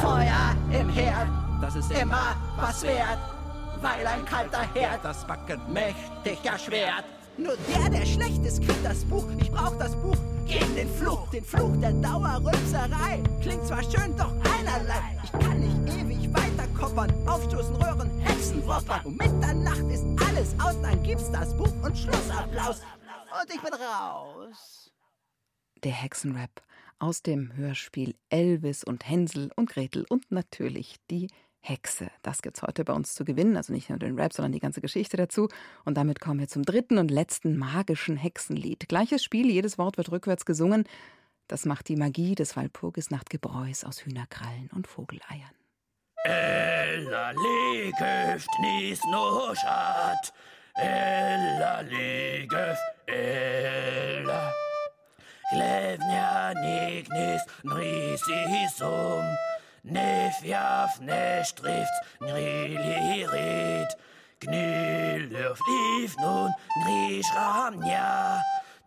Feuer 0.01 0.81
im 0.81 0.89
Herd, 0.91 1.29
das 1.61 1.77
ist 1.77 1.91
immer 1.93 2.37
was 2.57 2.83
wert, 2.83 3.19
weil 3.85 4.07
ein 4.07 4.25
kalter 4.25 4.62
Herd 4.75 5.05
das 5.05 5.27
Backen 5.27 5.61
mächtig 5.70 6.42
erschwert. 6.42 7.05
Nur 7.37 7.55
der, 7.68 7.90
der 7.90 8.07
schlecht 8.07 8.42
ist, 8.44 8.62
kriegt 8.62 8.83
das 8.83 9.05
Buch. 9.05 9.27
Ich 9.38 9.51
brauch 9.51 9.77
das 9.79 9.94
Buch 9.97 10.16
gegen 10.47 10.75
den 10.75 10.88
Fluch. 10.88 11.29
Den 11.31 11.44
Fluch 11.44 11.77
der 11.83 11.92
Dauerrülpserei. 11.92 13.23
Klingt 13.42 13.66
zwar 13.66 13.83
schön, 13.83 14.16
doch 14.16 14.33
einerlei. 14.57 15.20
Ich 15.23 15.33
kann 15.33 15.61
nicht 15.61 15.99
ewig 15.99 16.33
weiter 16.33 16.66
koppern. 16.79 17.12
Aufstoßen, 17.29 17.77
röhren, 17.77 18.18
Hexenwoppern. 18.20 19.05
Um 19.05 19.16
Mitternacht 19.16 19.87
ist 19.90 20.07
alles 20.27 20.55
aus, 20.59 20.81
dann 20.81 21.03
gibt's 21.03 21.31
das 21.31 21.55
Buch 21.55 21.75
und 21.83 21.99
Schlussapplaus. 21.99 22.81
Und 23.42 23.55
ich 23.55 23.61
bin 23.61 23.75
raus. 23.75 24.90
Der 25.83 25.92
Hexenrap 25.92 26.62
aus 26.99 27.23
dem 27.23 27.55
Hörspiel 27.55 28.14
Elvis 28.31 28.83
und 28.83 29.07
Hänsel 29.07 29.51
und 29.57 29.68
Gretel 29.68 30.07
und 30.09 30.31
natürlich 30.31 30.97
die 31.11 31.29
Hexe. 31.66 32.11
Das 32.22 32.42
gibt's 32.42 32.61
heute 32.61 32.85
bei 32.85 32.92
uns 32.92 33.14
zu 33.14 33.24
gewinnen, 33.24 33.57
also 33.57 33.72
nicht 33.72 33.88
nur 33.88 33.98
den 33.98 34.18
Rap, 34.18 34.35
sondern 34.35 34.53
die 34.53 34.61
ganze 34.61 34.83
Geschichte 34.83 35.16
dazu. 35.16 35.48
Und 35.87 35.96
damit 35.96 36.20
kommen 36.20 36.38
wir 36.38 36.48
zum 36.48 36.62
dritten 36.62 36.98
und 36.98 37.11
letzten 37.11 37.57
magischen 37.57 38.16
Hexenlied. 38.18 38.87
Gleiches 38.88 39.24
Spiel, 39.24 39.50
jedes 39.50 39.79
Wort 39.79 39.96
wird 39.96 40.12
rückwärts 40.12 40.44
gesungen. 40.44 40.85
Das 41.48 41.64
macht 41.64 41.88
die 41.88 41.96
Magie 41.96 42.35
des 42.35 42.55
Walpurgisnachtgebräus 42.57 43.85
aus 43.85 44.05
Hühnerkrallen 44.05 44.70
und 44.74 44.87
Vogeleiern. 44.87 45.55
Ella 46.24 47.31
legeft 47.31 48.48
nis 48.61 49.00
no 49.11 49.55
schat. 49.55 50.33
Ella 50.77 51.81
legeft, 51.81 52.83
Ella. 53.07 54.53
Glevnja 55.50 56.53
nignis 56.55 57.42
nrisisum. 59.85 59.85
Nefjaf 59.85 61.01
nestrift 61.01 61.92
nrilirit. 62.20 63.97
Gnilöf 64.40 65.61
lief 65.66 66.16
nun 66.16 66.51
nrischramja. 66.85 68.42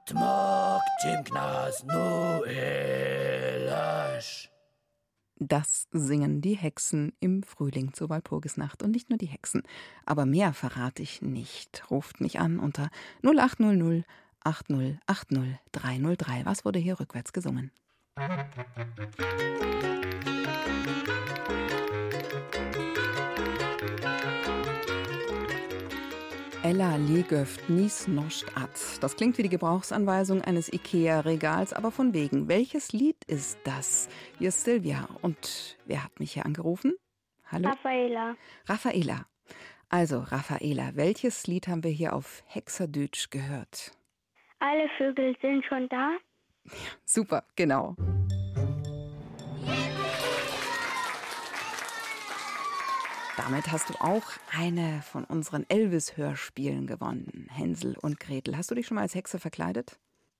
Tmok 0.05 0.81
tim 1.01 1.23
knas 1.23 1.83
no 1.83 2.43
elasch. 2.43 4.49
Das 5.39 5.87
singen 5.91 6.41
die 6.41 6.55
Hexen 6.55 7.13
im 7.19 7.43
Frühling 7.43 7.93
zur 7.93 8.09
Walpurgisnacht. 8.09 8.81
Und 8.81 8.91
nicht 8.91 9.09
nur 9.09 9.19
die 9.19 9.27
Hexen. 9.27 9.61
Aber 10.05 10.25
mehr 10.25 10.53
verrate 10.53 11.03
ich 11.03 11.21
nicht. 11.21 11.91
Ruft 11.91 12.21
mich 12.21 12.39
an 12.39 12.59
unter 12.59 12.89
0800 13.23 14.03
8080 14.43 15.59
303. 15.73 16.45
Was 16.45 16.65
wurde 16.65 16.79
hier 16.79 16.99
rückwärts 16.99 17.33
gesungen? 17.33 17.71
Ella 26.63 26.95
legöft 26.95 27.69
nies 27.69 28.07
noscht 28.07 28.45
at. 28.55 28.71
Das 29.01 29.15
klingt 29.15 29.37
wie 29.37 29.43
die 29.43 29.49
Gebrauchsanweisung 29.49 30.41
eines 30.41 30.73
IKEA-Regals, 30.73 31.73
aber 31.73 31.91
von 31.91 32.15
wegen. 32.15 32.47
Welches 32.47 32.91
Lied 32.91 33.23
ist 33.27 33.59
das? 33.63 34.09
Hier 34.39 34.47
ist 34.49 34.63
Silvia. 34.63 35.07
Und 35.21 35.77
wer 35.85 36.03
hat 36.03 36.19
mich 36.19 36.33
hier 36.33 36.45
angerufen? 36.45 36.95
Hallo? 37.51 37.69
Raffaela. 37.69 38.35
Raffaela. 38.65 39.27
Also, 39.89 40.19
Raffaela, 40.19 40.95
welches 40.95 41.45
Lied 41.45 41.67
haben 41.67 41.83
wir 41.83 41.91
hier 41.91 42.13
auf 42.13 42.43
Hexerdütsch 42.47 43.29
gehört? 43.29 43.91
Alle 44.59 44.89
Vögel 44.97 45.35
sind 45.39 45.63
schon 45.65 45.87
da. 45.89 46.17
Super, 47.05 47.43
genau. 47.55 47.95
damit 53.47 53.71
hast 53.71 53.89
du 53.89 53.93
auch 54.01 54.23
eine 54.51 55.01
von 55.01 55.23
unseren 55.23 55.65
Elvis-Hörspielen 55.69 56.85
gewonnen, 56.85 57.47
Hänsel 57.49 57.95
und 58.01 58.19
Gretel. 58.19 58.57
Hast 58.57 58.69
du 58.69 58.75
dich 58.75 58.87
schon 58.87 58.95
mal 58.95 59.03
als 59.03 59.15
Hexe 59.15 59.39
verkleidet? 59.39 59.97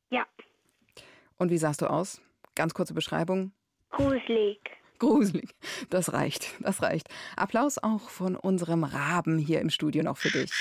Ja. 0.09 0.25
Und 1.37 1.49
wie 1.49 1.57
sahst 1.57 1.81
du 1.81 1.89
aus? 1.89 2.19
Ganz 2.55 2.73
kurze 2.73 2.93
Beschreibung. 2.93 3.53
Gruselig. 3.91 4.59
Gruselig. 4.99 5.55
Das 5.89 6.11
reicht, 6.11 6.55
das 6.59 6.81
reicht. 6.81 7.07
Applaus 7.37 7.77
auch 7.77 8.09
von 8.09 8.35
unserem 8.35 8.83
Raben 8.83 9.37
hier 9.37 9.61
im 9.61 9.69
Studio 9.69 10.03
noch 10.03 10.17
für 10.17 10.29
dich. 10.29 10.51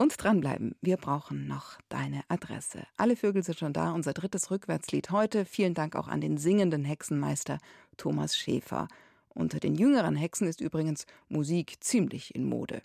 Und 0.00 0.14
dranbleiben, 0.16 0.76
wir 0.80 0.96
brauchen 0.96 1.46
noch 1.46 1.78
deine 1.90 2.22
Adresse. 2.28 2.86
Alle 2.96 3.16
Vögel 3.16 3.42
sind 3.42 3.58
schon 3.58 3.74
da, 3.74 3.92
unser 3.92 4.14
drittes 4.14 4.50
Rückwärtslied 4.50 5.10
heute. 5.10 5.44
Vielen 5.44 5.74
Dank 5.74 5.94
auch 5.94 6.08
an 6.08 6.22
den 6.22 6.38
singenden 6.38 6.86
Hexenmeister 6.86 7.58
Thomas 7.98 8.34
Schäfer. 8.34 8.88
Unter 9.28 9.60
den 9.60 9.74
jüngeren 9.74 10.16
Hexen 10.16 10.48
ist 10.48 10.62
übrigens 10.62 11.04
Musik 11.28 11.84
ziemlich 11.84 12.34
in 12.34 12.48
Mode. 12.48 12.80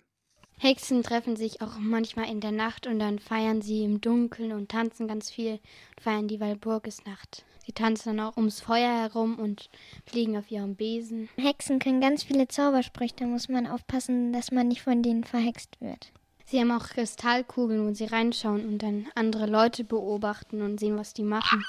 Hexen 0.58 1.02
treffen 1.02 1.36
sich 1.36 1.62
auch 1.62 1.78
manchmal 1.78 2.30
in 2.30 2.42
der 2.42 2.52
Nacht 2.52 2.86
und 2.86 2.98
dann 2.98 3.18
feiern 3.18 3.62
sie 3.62 3.82
im 3.82 4.02
Dunkeln 4.02 4.52
und 4.52 4.70
tanzen 4.70 5.08
ganz 5.08 5.30
viel 5.30 5.52
und 5.52 6.02
feiern 6.02 6.28
die 6.28 6.38
Walburgisnacht. 6.38 7.46
Sie 7.64 7.72
tanzen 7.72 8.14
dann 8.14 8.26
auch 8.26 8.36
ums 8.36 8.60
Feuer 8.60 8.92
herum 8.92 9.38
und 9.38 9.70
fliegen 10.04 10.36
auf 10.36 10.50
ihrem 10.50 10.74
Besen. 10.74 11.30
Hexen 11.38 11.78
können 11.78 12.02
ganz 12.02 12.24
viele 12.24 12.46
Zaubersprüche, 12.46 13.14
da 13.16 13.24
muss 13.24 13.48
man 13.48 13.66
aufpassen, 13.66 14.34
dass 14.34 14.52
man 14.52 14.68
nicht 14.68 14.82
von 14.82 15.02
denen 15.02 15.24
verhext 15.24 15.80
wird. 15.80 16.12
Sie 16.48 16.60
haben 16.60 16.70
auch 16.70 16.86
Kristallkugeln, 16.86 17.88
wo 17.88 17.92
sie 17.92 18.04
reinschauen 18.04 18.68
und 18.68 18.78
dann 18.78 19.08
andere 19.16 19.46
Leute 19.46 19.82
beobachten 19.82 20.62
und 20.62 20.78
sehen, 20.78 20.96
was 20.96 21.12
die 21.12 21.24
machen. 21.24 21.64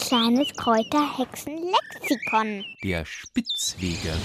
Kleines 0.00 0.54
Kräuterhexenlexikon. 0.54 2.62
Der 2.84 3.06
Spitzwegerich. 3.06 4.20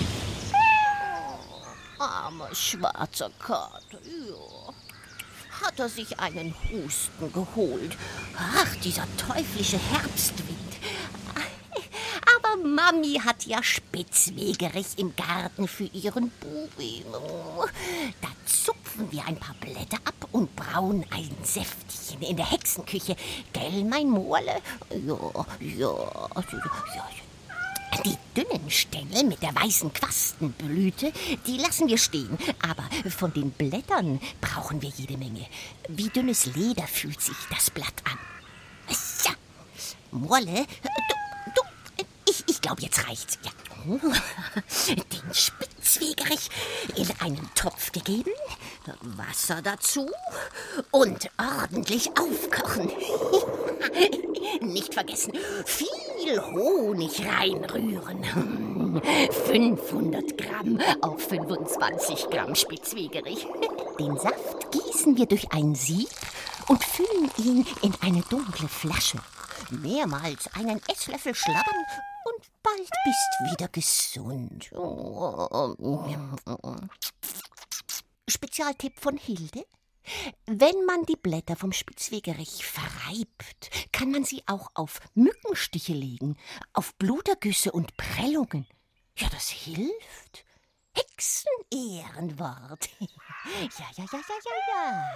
Armer 1.97 2.53
schwarzer 2.53 3.29
Kater. 3.39 3.99
Ja. 4.03 4.73
Hat 5.65 5.79
er 5.79 5.87
sich 5.87 6.19
einen 6.19 6.53
Husten 6.69 7.31
geholt. 7.31 7.95
Ach, 8.37 8.75
dieser 8.83 9.07
teuflische 9.15 9.77
Herbstwind. 9.77 10.59
Mami 12.63 13.19
hat 13.23 13.45
ja 13.45 13.61
Spitzwegerich 13.63 14.97
im 14.97 15.15
Garten 15.15 15.67
für 15.67 15.85
ihren 15.85 16.31
Bubi. 16.39 17.03
Da 18.21 18.27
zupfen 18.45 19.11
wir 19.11 19.25
ein 19.25 19.37
paar 19.37 19.55
Blätter 19.55 19.97
ab 20.05 20.27
und 20.31 20.55
brauen 20.55 21.05
ein 21.11 21.35
Säftchen 21.43 22.21
in 22.21 22.37
der 22.37 22.49
Hexenküche. 22.49 23.15
Gell, 23.53 23.83
mein 23.85 24.09
Morle? 24.09 24.61
Ja, 24.89 25.17
ja, 25.59 25.95
ja. 26.95 27.05
Die 28.05 28.17
dünnen 28.35 28.69
Stängel 28.69 29.25
mit 29.25 29.43
der 29.43 29.53
weißen 29.53 29.91
Quastenblüte, 29.93 31.11
die 31.45 31.57
lassen 31.57 31.87
wir 31.87 31.97
stehen. 31.97 32.37
Aber 32.61 32.83
von 33.09 33.33
den 33.33 33.51
Blättern 33.51 34.21
brauchen 34.39 34.81
wir 34.81 34.89
jede 34.89 35.17
Menge. 35.17 35.45
Wie 35.89 36.09
dünnes 36.09 36.45
Leder 36.55 36.87
fühlt 36.87 37.21
sich 37.21 37.35
das 37.49 37.69
Blatt 37.69 37.93
an. 38.05 38.17
Ja, 39.25 39.31
Morle, 40.11 40.65
du, 40.83 40.89
du, 41.09 41.15
ich, 42.31 42.43
ich 42.47 42.61
glaube, 42.61 42.81
jetzt 42.81 43.07
reicht's. 43.07 43.37
Ja. 43.43 43.51
Den 43.85 45.33
Spitzwegerich 45.33 46.49
in 46.95 47.07
einen 47.19 47.49
Topf 47.55 47.91
gegeben, 47.91 48.31
Wasser 49.01 49.61
dazu 49.61 50.09
und 50.91 51.29
ordentlich 51.37 52.09
aufkochen. 52.17 52.91
Nicht 54.61 54.93
vergessen, 54.93 55.33
viel 55.65 56.41
Honig 56.53 57.25
reinrühren. 57.25 59.01
500 59.47 60.37
Gramm 60.37 60.79
auf 61.01 61.27
25 61.27 62.29
Gramm 62.29 62.53
Spitzwegerich. 62.53 63.47
Den 63.99 64.17
Saft 64.17 64.71
gießen 64.71 65.17
wir 65.17 65.25
durch 65.25 65.51
ein 65.51 65.73
Sieb 65.73 66.09
und 66.67 66.83
füllen 66.83 67.31
ihn 67.37 67.65
in 67.81 67.93
eine 68.01 68.21
dunkle 68.29 68.67
Flasche. 68.67 69.19
Mehrmals 69.71 70.47
einen 70.53 70.81
Esslöffel 70.87 71.33
schlabbern 71.33 71.85
bald 72.71 72.89
bist 73.05 73.51
wieder 73.51 73.67
gesund. 73.67 74.71
Spezialtipp 78.27 78.99
von 78.99 79.17
Hilde? 79.17 79.65
Wenn 80.45 80.85
man 80.85 81.05
die 81.05 81.15
Blätter 81.15 81.55
vom 81.55 81.71
Spitzwegerich 81.71 82.65
verreibt, 82.65 83.69
kann 83.91 84.11
man 84.11 84.23
sie 84.23 84.41
auch 84.47 84.71
auf 84.73 84.99
Mückenstiche 85.13 85.93
legen, 85.93 86.37
auf 86.73 86.95
Blutergüsse 86.95 87.71
und 87.71 87.95
Prellungen. 87.97 88.65
Ja, 89.17 89.29
das 89.29 89.49
hilft. 89.49 90.45
Hexenehrenwort. 90.93 92.89
ja, 92.99 93.07
ja, 93.77 93.85
ja, 93.97 94.05
ja, 94.11 94.19
ja, 94.19 94.73
ja. 94.73 95.15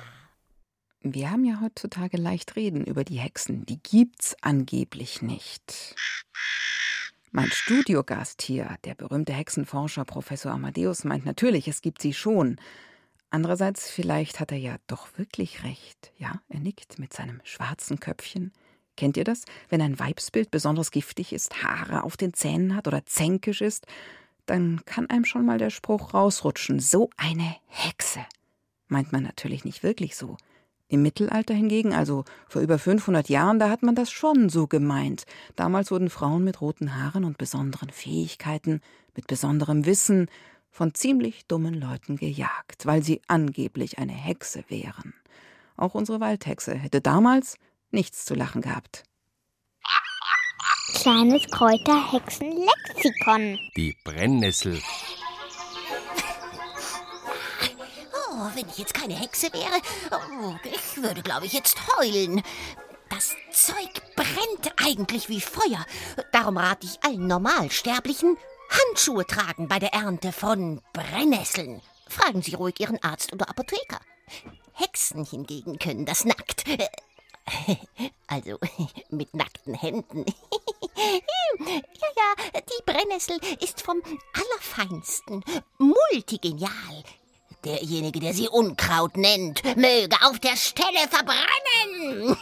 Wir 1.01 1.32
haben 1.32 1.45
ja 1.45 1.62
heutzutage 1.62 2.18
leicht 2.18 2.56
reden 2.56 2.86
über 2.86 3.03
die 3.03 3.20
Hexen. 3.20 3.66
Die 3.66 3.82
gibt's 3.82 4.36
angeblich 4.41 5.22
nicht. 5.22 5.95
Mein 7.36 7.52
Studiogast 7.52 8.42
hier, 8.44 8.78
der 8.86 8.96
berühmte 8.96 9.34
Hexenforscher 9.34 10.06
Professor 10.06 10.54
Amadeus, 10.54 11.04
meint 11.04 11.26
natürlich, 11.26 11.68
es 11.68 11.82
gibt 11.82 12.02
sie 12.02 12.14
schon. 12.14 12.56
Andererseits, 13.30 13.90
vielleicht 13.90 14.40
hat 14.40 14.54
er 14.54 14.58
ja 14.58 14.78
doch 14.88 15.10
wirklich 15.18 15.66
recht. 15.66 16.14
Ja, 16.18 16.40
er 16.48 16.62
nickt 16.62 16.98
mit 16.98 17.12
seinem 17.12 17.42
schwarzen 17.44 18.00
Köpfchen. 18.00 18.54
Kennt 18.96 19.18
ihr 19.18 19.26
das? 19.26 19.44
Wenn 19.68 19.82
ein 19.82 20.00
Weibsbild 20.00 20.50
besonders 20.50 20.92
giftig 20.92 21.34
ist, 21.34 21.62
Haare 21.62 22.04
auf 22.06 22.16
den 22.16 22.34
Zähnen 22.34 22.74
hat 22.74 22.88
oder 22.88 23.06
zänkisch 23.06 23.60
ist, 23.60 23.86
dann 24.46 24.80
kann 24.86 25.10
einem 25.10 25.26
schon 25.26 25.46
mal 25.46 25.58
der 25.58 25.72
Spruch 25.72 26.14
rausrutschen. 26.14 26.80
So 26.80 27.10
eine 27.18 27.58
Hexe. 27.68 28.26
Meint 28.88 29.12
man 29.12 29.24
natürlich 29.24 29.66
nicht 29.66 29.84
wirklich 29.84 30.16
so. 30.16 30.38
Im 30.88 31.02
Mittelalter 31.02 31.54
hingegen, 31.54 31.94
also 31.94 32.26
vor 32.48 32.62
über 32.62 32.78
500 32.78 33.28
Jahren, 33.28 33.58
da 33.58 33.70
hat 33.70 33.82
man 33.82 33.96
das 33.96 34.12
schon 34.12 34.50
so 34.50 34.68
gemeint. 34.68 35.26
Damals 35.56 35.90
wurden 35.90 36.12
Frauen 36.12 36.44
mit 36.44 36.62
roten 36.62 36.96
Haaren 36.96 37.24
und 37.24 37.40
besonderen 37.40 37.90
Fähigkeiten, 37.90 38.82
mit 39.16 39.26
besonderem 39.28 39.86
Wissen 39.86 40.30
von 40.70 40.94
ziemlich 40.94 41.48
dummen 41.48 41.74
Leuten 41.74 42.18
gejagt, 42.18 42.86
weil 42.86 43.02
sie 43.02 43.22
angeblich 43.28 43.98
eine 43.98 44.12
Hexe 44.12 44.64
wären. 44.68 45.14
Auch 45.78 45.96
unsere 45.96 46.20
Waldhexe 46.20 46.76
hätte 46.76 47.02
damals 47.02 47.58
nichts 47.92 48.26
zu 48.26 48.36
lachen 48.36 48.62
gehabt. 48.62 49.04
Kleines 50.94 51.48
Kräuterhexenlexikon. 51.48 53.58
Die 53.76 53.98
Brennnessel. 54.04 54.80
Wenn 58.56 58.68
ich 58.70 58.78
jetzt 58.78 58.93
keine 58.93 59.16
Hexe 59.16 59.51
wäre, 59.53 59.82
oh, 60.12 60.56
ich 60.64 61.01
würde, 61.01 61.22
glaube 61.22 61.45
ich, 61.45 61.53
jetzt 61.53 61.78
heulen. 61.97 62.41
Das 63.10 63.36
Zeug 63.51 64.16
brennt 64.16 64.74
eigentlich 64.84 65.30
wie 65.30 65.41
Feuer. 65.41 65.86
Darum 66.32 66.58
rate 66.58 66.88
ich 66.88 67.03
allen 67.03 67.28
Normalsterblichen, 67.28 68.38
Handschuhe 68.70 69.26
tragen 69.26 69.68
bei 69.68 69.80
der 69.80 69.93
Ernte 69.93 70.32
von 70.32 70.82
Brennnesseln. 70.93 71.82
Fragen 72.08 72.41
Sie 72.41 72.56
ruhig 72.56 72.80
Ihren 72.80 73.01
Arzt 73.03 73.34
oder 73.34 73.49
Apotheker. 73.49 73.99
Hexen 74.74 75.24
hingegen 75.24 75.80
können 75.80 76.06
das 76.06 76.26
nackt. 76.26 76.64
Also 78.28 78.58
mit 79.10 79.34
nackten 79.36 79.76
Händen. 79.76 80.26
Ja, 81.58 82.36
ja, 82.53 82.62
die 82.62 82.84
Brennnessel 82.86 83.38
ist 83.62 83.82
vom 83.82 84.01
Allerfeinsten, 84.34 85.43
multigenial. 85.78 87.03
Derjenige, 87.66 88.20
der 88.20 88.34
sie 88.34 88.47
Unkraut 88.47 89.18
nennt, 89.18 89.63
möge 89.76 90.16
auf 90.22 90.39
der 90.39 90.55
Stelle 90.55 91.07
verbrennen. 91.09 92.38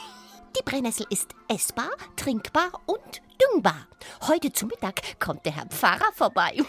Die 0.57 0.63
Brennnessel 0.63 1.05
ist 1.09 1.29
essbar, 1.47 1.89
trinkbar 2.17 2.71
und 2.85 3.21
düngbar. 3.41 3.87
Heute 4.27 4.51
zu 4.51 4.65
Mittag 4.65 5.01
kommt 5.19 5.45
der 5.45 5.55
Herr 5.55 5.67
Pfarrer 5.67 6.11
vorbei. 6.13 6.57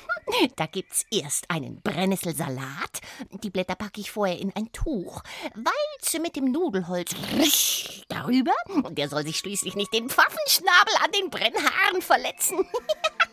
Da 0.56 0.66
gibt's 0.66 1.04
erst 1.10 1.50
einen 1.50 1.82
Brennnesselsalat. 1.82 3.00
Die 3.42 3.50
Blätter 3.50 3.74
packe 3.74 4.00
ich 4.00 4.10
vorher 4.10 4.38
in 4.38 4.52
ein 4.56 4.72
Tuch. 4.72 5.22
Walze 5.54 6.18
mit 6.18 6.34
dem 6.34 6.50
Nudelholz 6.50 7.10
darüber. 8.08 8.54
Der 8.90 9.08
soll 9.08 9.26
sich 9.26 9.36
schließlich 9.36 9.76
nicht 9.76 9.92
den 9.92 10.08
Pfaffenschnabel 10.08 10.94
an 11.04 11.12
den 11.12 11.30
Brennhaaren 11.30 12.00
verletzen. 12.00 12.66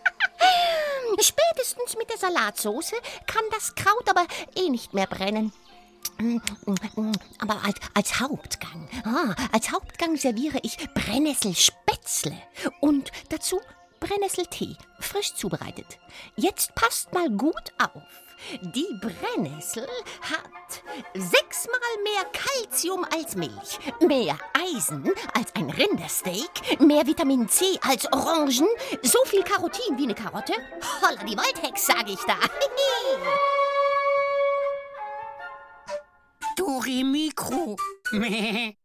Spätestens 1.20 1.98
mit 1.98 2.10
der 2.10 2.18
Salatsauce 2.18 2.94
kann 3.28 3.44
das 3.52 3.76
Kraut 3.76 4.10
aber 4.10 4.26
eh 4.56 4.70
nicht 4.70 4.94
mehr 4.94 5.08
brennen. 5.08 5.54
Aber 7.40 7.64
als, 7.64 7.78
als 7.94 8.20
Hauptgang, 8.20 8.88
ah, 9.04 9.36
als 9.52 9.72
Hauptgang 9.72 10.18
serviere 10.18 10.60
ich 10.62 10.78
Brennnesselspätzle 10.94 12.38
und 12.80 13.12
dazu 13.30 13.60
Brennnesseltee, 14.02 14.76
frisch 15.00 15.34
zubereitet. 15.36 15.98
Jetzt 16.36 16.76
passt 16.76 17.14
mal 17.14 17.30
gut 17.30 17.72
auf. 17.78 18.04
Die 18.62 18.88
Brennnessel 19.00 19.88
hat 20.22 20.82
sechsmal 21.14 21.80
mehr 22.04 22.26
Kalzium 22.34 23.06
als 23.14 23.36
Milch, 23.36 23.78
mehr 24.00 24.36
Eisen 24.54 25.14
als 25.36 25.54
ein 25.56 25.70
Rindersteak, 25.70 26.80
mehr 26.80 27.06
Vitamin 27.06 27.48
C 27.48 27.78
als 27.88 28.12
Orangen, 28.12 28.68
so 29.04 29.20
viel 29.26 29.44
Karotin 29.44 29.96
wie 29.98 30.06
eine 30.06 30.16
Karotte. 30.16 30.54
Holla 31.02 31.24
die 31.24 31.38
Waldhex, 31.38 31.86
sag 31.86 32.10
ich 32.10 32.20
da. 32.26 32.36
Doremikro. 36.58 37.78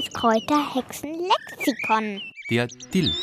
Kleines 0.00 0.12
Kräuterhexen-Lexikon. 0.14 2.22
Der 2.48 2.66
Dill. 2.66 3.14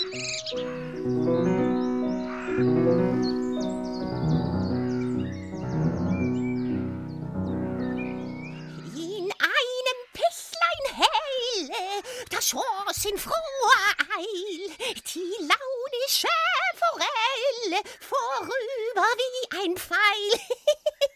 In 8.95 9.31
einem 9.39 9.99
Pichlein 10.13 10.93
helle, 10.93 12.03
da 12.29 12.39
schoss 12.41 13.05
in 13.05 13.17
froher 13.17 13.95
Eil 14.15 14.69
die 15.13 15.33
launische 15.39 16.27
Forelle 16.75 17.81
vorüber 17.99 19.07
wie 19.17 19.47
ein 19.63 19.75
Pfeil. 19.77 20.31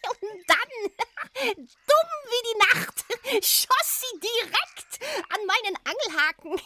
Und 0.09 0.43
dann, 0.47 0.73
dumm 1.43 2.11
wie 2.29 2.43
die 2.49 2.57
Nacht, 2.59 2.97
schoss 3.43 4.01
sie 4.01 4.15
direkt 4.19 4.91
an 5.29 5.45
meinen 5.45 5.77
Angelhaken. 5.83 6.59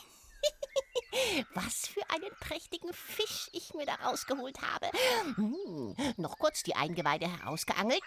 Was 1.54 1.88
für 1.88 2.08
einen 2.10 2.32
prächtigen 2.40 2.94
Fisch 2.94 3.50
ich 3.54 3.74
mir 3.74 3.86
da 3.86 3.96
rausgeholt 3.96 4.62
habe. 4.62 4.90
Hm, 5.36 5.96
noch 6.18 6.38
kurz 6.38 6.55
die 6.66 6.76
Eingeweide 6.76 7.28
herausgeangelt. 7.28 8.02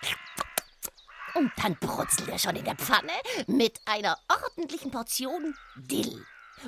Und 1.35 1.53
dann 1.57 1.77
brutzelt 1.77 2.29
er 2.29 2.39
schon 2.39 2.57
in 2.57 2.65
der 2.65 2.75
Pfanne 2.75 3.13
mit 3.47 3.81
einer 3.85 4.19
ordentlichen 4.29 4.91
Portion 4.91 5.55
Dill. 5.77 6.25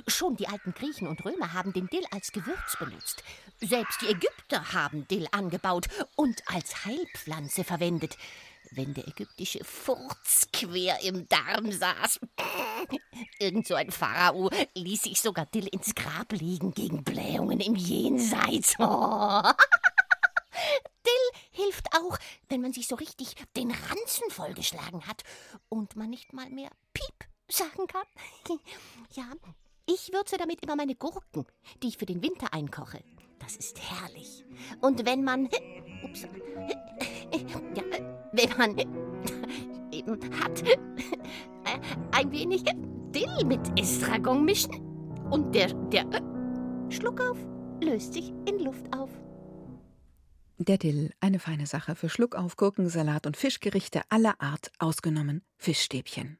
Schon 0.07 0.36
die 0.36 0.49
alten 0.49 0.72
Griechen 0.72 1.09
und 1.09 1.24
Römer 1.24 1.53
haben 1.53 1.72
den 1.72 1.88
Dill 1.88 2.05
als 2.12 2.32
Gewürz 2.32 2.76
benutzt. 2.78 3.24
Selbst 3.61 4.01
die 4.03 4.09
Ägypter 4.09 4.72
haben 4.72 5.09
Dill 5.09 5.26
angebaut 5.32 5.86
und 6.16 6.43
als 6.47 6.84
Heilpflanze 6.84 7.64
verwendet. 7.64 8.16
Wenn 8.72 8.95
der 8.95 9.09
ägyptische 9.09 9.64
Furz 9.64 10.47
quer 10.53 11.01
im 11.03 11.26
Darm 11.28 11.72
saß. 11.72 12.20
Irgend 13.41 13.66
so 13.66 13.74
ein 13.74 13.91
Pharao 13.91 14.49
ließ 14.74 15.03
sich 15.03 15.20
sogar 15.20 15.47
Dill 15.47 15.66
ins 15.66 15.95
Grab 15.95 16.32
legen 16.32 16.72
gegen 16.72 17.03
Blähungen 17.03 17.59
im 17.59 17.74
Jenseits. 17.74 18.76
Dill 18.76 18.86
hilft 21.63 21.87
auch, 21.95 22.19
wenn 22.49 22.61
man 22.61 22.73
sich 22.73 22.87
so 22.87 22.97
richtig 22.97 23.35
den 23.57 23.71
Ranzen 23.71 24.31
vollgeschlagen 24.31 25.07
hat 25.07 25.23
und 25.69 25.97
man 25.97 26.11
nicht 26.11 26.33
mal 26.33 26.49
mehr 26.51 26.71
Piep 26.93 27.29
sagen 27.49 27.87
kann. 27.87 28.07
Ja, 29.15 29.25
ich 29.87 30.13
würze 30.13 30.37
damit 30.37 30.63
immer 30.63 30.77
meine 30.77 30.95
Gurken, 30.95 31.45
die 31.83 31.89
ich 31.89 31.99
für 31.99 32.07
den 32.07 32.23
Winter 32.23 32.53
einkoche. 32.55 33.03
Das 33.41 33.57
ist 33.57 33.81
herrlich. 33.91 34.45
Und 34.81 35.05
wenn 35.05 35.25
man. 35.25 35.47
Ups. 36.05 36.27
Ja, 37.75 37.85
wenn 38.33 38.57
man 38.59 38.77
eben 39.93 40.41
hat. 40.41 40.63
Ein 42.13 42.33
wenig 42.33 42.65
Dill 43.13 43.45
mit 43.45 43.61
Estragon 43.79 44.45
mischen. 44.45 44.75
Und 45.31 45.55
der, 45.55 45.73
der 45.91 46.07
Schluckauf 46.91 47.39
löst 47.81 48.15
sich 48.15 48.31
in 48.47 48.59
Luft 48.61 48.95
auf. 48.97 49.11
Der 50.63 50.77
Dill, 50.77 51.11
eine 51.21 51.39
feine 51.39 51.65
Sache 51.65 51.95
für 51.95 52.11
Schluckauf, 52.11 52.55
Gurkensalat 52.59 53.27
und 53.27 53.39
Fischgerichte 53.39 54.03
aller 54.11 54.43
Art, 54.43 54.71
ausgenommen 54.79 55.41
Fischstäbchen. 55.57 56.37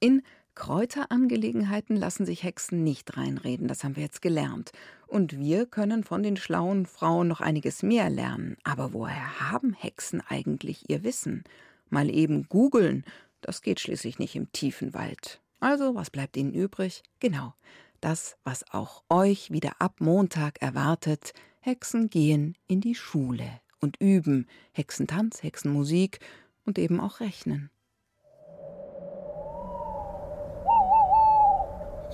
In 0.00 0.24
Kräuterangelegenheiten 0.56 1.94
lassen 1.94 2.26
sich 2.26 2.42
Hexen 2.42 2.82
nicht 2.82 3.16
reinreden, 3.16 3.68
das 3.68 3.84
haben 3.84 3.94
wir 3.94 4.02
jetzt 4.02 4.20
gelernt. 4.20 4.72
Und 5.06 5.38
wir 5.38 5.66
können 5.66 6.02
von 6.02 6.24
den 6.24 6.36
schlauen 6.36 6.86
Frauen 6.86 7.28
noch 7.28 7.40
einiges 7.40 7.84
mehr 7.84 8.10
lernen. 8.10 8.56
Aber 8.64 8.92
woher 8.92 9.38
haben 9.38 9.74
Hexen 9.74 10.20
eigentlich 10.28 10.90
ihr 10.90 11.04
Wissen? 11.04 11.44
Mal 11.88 12.10
eben 12.10 12.48
googeln, 12.48 13.04
das 13.42 13.62
geht 13.62 13.78
schließlich 13.78 14.18
nicht 14.18 14.34
im 14.34 14.50
tiefen 14.50 14.92
Wald. 14.92 15.40
Also, 15.60 15.94
was 15.94 16.10
bleibt 16.10 16.36
ihnen 16.36 16.52
übrig? 16.52 17.04
Genau, 17.20 17.54
das, 18.00 18.36
was 18.42 18.68
auch 18.72 19.04
euch 19.08 19.52
wieder 19.52 19.80
ab 19.80 20.00
Montag 20.00 20.60
erwartet. 20.60 21.32
Hexen 21.64 22.10
gehen 22.10 22.58
in 22.66 22.80
die 22.80 22.96
Schule 22.96 23.60
und 23.80 23.96
üben 24.00 24.48
Hexentanz, 24.72 25.44
Hexenmusik 25.44 26.18
und 26.66 26.76
eben 26.76 26.98
auch 26.98 27.20
rechnen. 27.20 27.70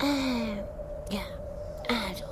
Äh, 0.00 0.56
ja, 1.10 1.24
also. 1.88 2.24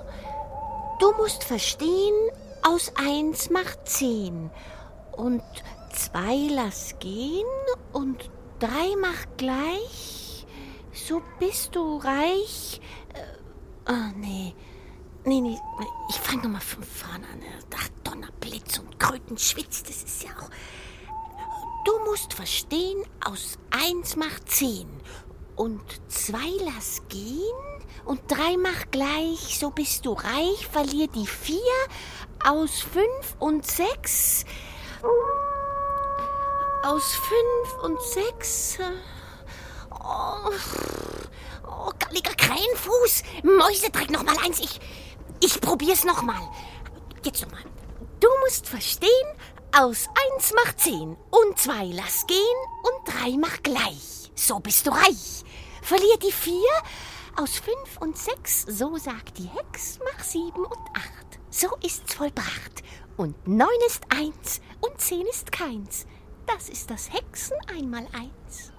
Du 1.01 1.11
musst 1.17 1.43
verstehen, 1.45 2.15
aus 2.63 2.93
eins 2.97 3.49
macht 3.49 3.89
zehn. 3.89 4.51
Und 5.13 5.43
zwei 5.95 6.49
lass 6.55 6.99
gehen 6.99 7.47
und 7.95 8.31
drei 8.59 8.95
macht 9.01 9.39
gleich. 9.39 10.47
So 10.93 11.23
bist 11.39 11.75
du 11.75 11.97
reich. 11.97 12.83
Äh, 13.15 13.91
oh, 13.91 14.13
nee. 14.19 14.55
Nee, 15.29 15.41
nee, 15.41 15.59
ich 16.09 16.21
fange 16.21 16.45
nochmal 16.45 16.61
von 16.61 16.85
vorne 16.85 17.27
an. 17.27 17.43
Ach, 17.77 17.89
Donnerblitz 18.05 18.79
und 18.79 18.97
Krötenschwitz, 19.01 19.83
das 19.83 20.05
ist 20.05 20.23
ja 20.23 20.31
auch. 20.31 20.49
Du 21.85 21.99
musst 22.09 22.33
verstehen, 22.33 23.05
aus 23.25 23.59
eins 23.73 24.15
macht 24.15 24.49
zehn. 24.49 24.89
Und 25.57 25.83
zwei 26.07 26.49
lass 26.65 27.03
gehen 27.09 27.43
und 28.05 28.21
drei 28.29 28.57
mach 28.57 28.89
gleich, 28.93 29.59
so 29.59 29.71
bist 29.71 30.07
du 30.07 30.13
reich, 30.13 30.69
verlier 30.71 31.09
die 31.09 31.27
vier 31.27 31.59
aus 32.45 32.83
fünf 32.83 33.35
und 33.41 33.67
sechs. 33.67 34.45
Aus 36.85 37.15
fünf 37.15 37.83
und 37.83 38.01
sechs. 38.01 38.79
Oh, 39.91 40.51
oh 41.67 41.91
galliger 41.99 42.35
Krähenfuß. 42.37 43.23
Mäusedreck 43.43 44.11
noch 44.11 44.23
mal 44.23 44.37
eins. 44.45 44.61
Ich, 44.61 44.79
ich 45.41 45.61
probier's 45.61 46.05
noch 46.05 46.23
mal. 46.23 46.49
Jetzt 47.25 47.43
noch 47.43 47.53
mal. 47.53 47.63
Du 48.21 48.29
musst 48.45 48.69
verstehen, 48.69 49.11
aus 49.73 50.09
eins 50.33 50.53
macht 50.55 50.81
zehn 50.81 51.17
und 51.31 51.59
zwei 51.59 51.85
lass 51.87 52.27
gehen 52.27 52.39
und 52.83 53.15
drei 53.15 53.37
mach 53.39 53.63
gleich. 53.63 54.31
So 54.35 54.59
bist 54.59 54.87
du 54.87 54.91
reich. 54.91 55.45
Verlier 55.83 56.17
die 56.23 56.33
vier 56.33 56.71
aus 57.37 57.59
fünf 57.59 58.01
und 58.01 58.17
sechs, 58.17 58.63
so 58.63 58.97
sagt 58.97 59.39
die 59.39 59.49
Hex, 59.49 59.99
mach 60.05 60.25
sieben 60.25 60.65
und 60.65 60.89
acht. 60.95 61.39
So 61.51 61.69
ist's 61.83 62.15
vollbracht. 62.15 62.83
Und 63.17 63.47
neun 63.47 63.69
ist 63.87 64.03
eins 64.11 64.61
und 64.81 65.01
zehn 65.01 65.27
ist 65.27 65.53
keins. 65.53 66.07
Das 66.47 66.69
ist 66.69 66.91
das 66.91 67.13
Hexen 67.13 67.57
einmal 67.69 68.07
eins. 68.13 68.73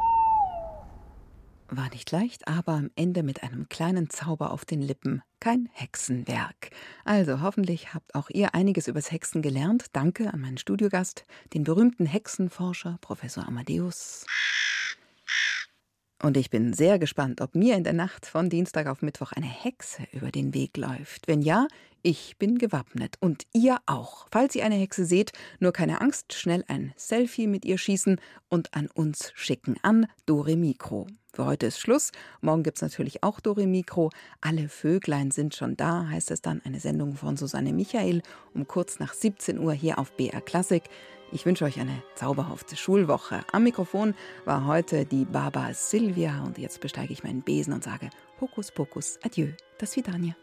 War 1.70 1.90
nicht 1.90 2.12
leicht, 2.12 2.48
aber 2.48 2.74
am 2.74 2.92
Ende 2.96 3.24
mit 3.24 3.44
einem 3.44 3.68
kleinen 3.68 4.10
Zauber 4.10 4.52
auf 4.52 4.64
den 4.64 4.82
Lippen. 4.82 5.22
Kein 5.42 5.68
Hexenwerk. 5.74 6.70
Also 7.04 7.42
hoffentlich 7.42 7.94
habt 7.94 8.16
auch 8.16 8.30
ihr 8.30 8.56
einiges 8.56 8.88
übers 8.88 9.12
Hexen 9.12 9.42
gelernt. 9.42 9.88
Danke 9.92 10.34
an 10.34 10.40
meinen 10.40 10.58
Studiogast, 10.58 11.26
den 11.54 11.66
berühmten 11.66 12.06
Hexenforscher 12.06 12.98
Professor 13.02 13.46
Amadeus. 13.46 14.26
Und 16.22 16.36
ich 16.36 16.50
bin 16.50 16.74
sehr 16.74 16.98
gespannt, 16.98 17.42
ob 17.42 17.54
mir 17.54 17.76
in 17.76 17.84
der 17.84 17.94
Nacht 17.94 18.26
von 18.26 18.50
Dienstag 18.50 18.88
auf 18.88 19.04
Mittwoch 19.04 19.34
eine 19.34 19.46
Hexe 19.46 20.04
über 20.12 20.32
den 20.32 20.54
Weg 20.56 20.76
läuft. 20.76 21.28
Wenn 21.28 21.44
ja, 21.44 21.68
ich 22.02 22.38
bin 22.38 22.58
gewappnet 22.58 23.18
und 23.20 23.44
ihr 23.54 23.78
auch. 23.86 24.28
Falls 24.32 24.56
ihr 24.56 24.66
eine 24.66 24.76
Hexe 24.76 25.06
seht, 25.06 25.32
nur 25.60 25.74
keine 25.74 26.02
Angst, 26.02 26.34
schnell 26.34 26.64
ein 26.68 26.94
Selfie 26.96 27.46
mit 27.46 27.66
ihr 27.66 27.78
schießen 27.78 28.20
und 28.50 28.74
an 28.74 28.88
uns 28.88 29.32
schicken 29.36 29.76
an 29.84 30.08
Dore 30.26 30.56
Mikro. 30.56 31.06
Für 31.34 31.46
heute 31.46 31.68
ist 31.68 31.80
Schluss. 31.80 32.12
Morgen 32.42 32.64
gibt 32.64 32.78
es 32.78 32.82
natürlich 32.82 33.22
auch 33.24 33.40
Dore 33.40 33.68
Mikro. 33.68 34.10
Alle 34.42 34.70
Vöglein 34.70 35.30
sind 35.30 35.54
schon 35.54 35.78
da, 35.78 36.08
heißt 36.08 36.32
es 36.32 36.42
dann. 36.42 36.62
Eine 36.66 36.80
Sendung 36.80 37.16
von 37.16 37.38
Susanne 37.38 37.74
Michael 37.74 38.24
um 38.56 38.68
kurz 38.68 38.98
nach 38.98 39.14
17 39.14 39.60
Uhr 39.60 39.74
hier 39.74 40.00
auf 40.00 40.18
BR 40.18 40.42
Klassik. 40.42 40.84
Ich 41.32 41.46
wünsche 41.46 41.66
euch 41.66 41.80
eine 41.80 42.02
zauberhafte 42.16 42.78
Schulwoche. 42.78 43.42
Am 43.52 43.64
Mikrofon 43.64 44.16
war 44.46 44.66
heute 44.66 45.06
die 45.06 45.26
Baba 45.26 45.74
Silvia 45.74 46.44
und 46.44 46.58
jetzt 46.58 46.80
besteige 46.80 47.12
ich 47.12 47.24
meinen 47.24 47.42
Besen 47.42 47.74
und 47.74 47.84
sage 47.84 48.10
Hokus 48.40 48.72
Pokus, 48.72 49.20
Adieu, 49.24 49.50
das 49.78 49.96
Vidania. 49.96 50.36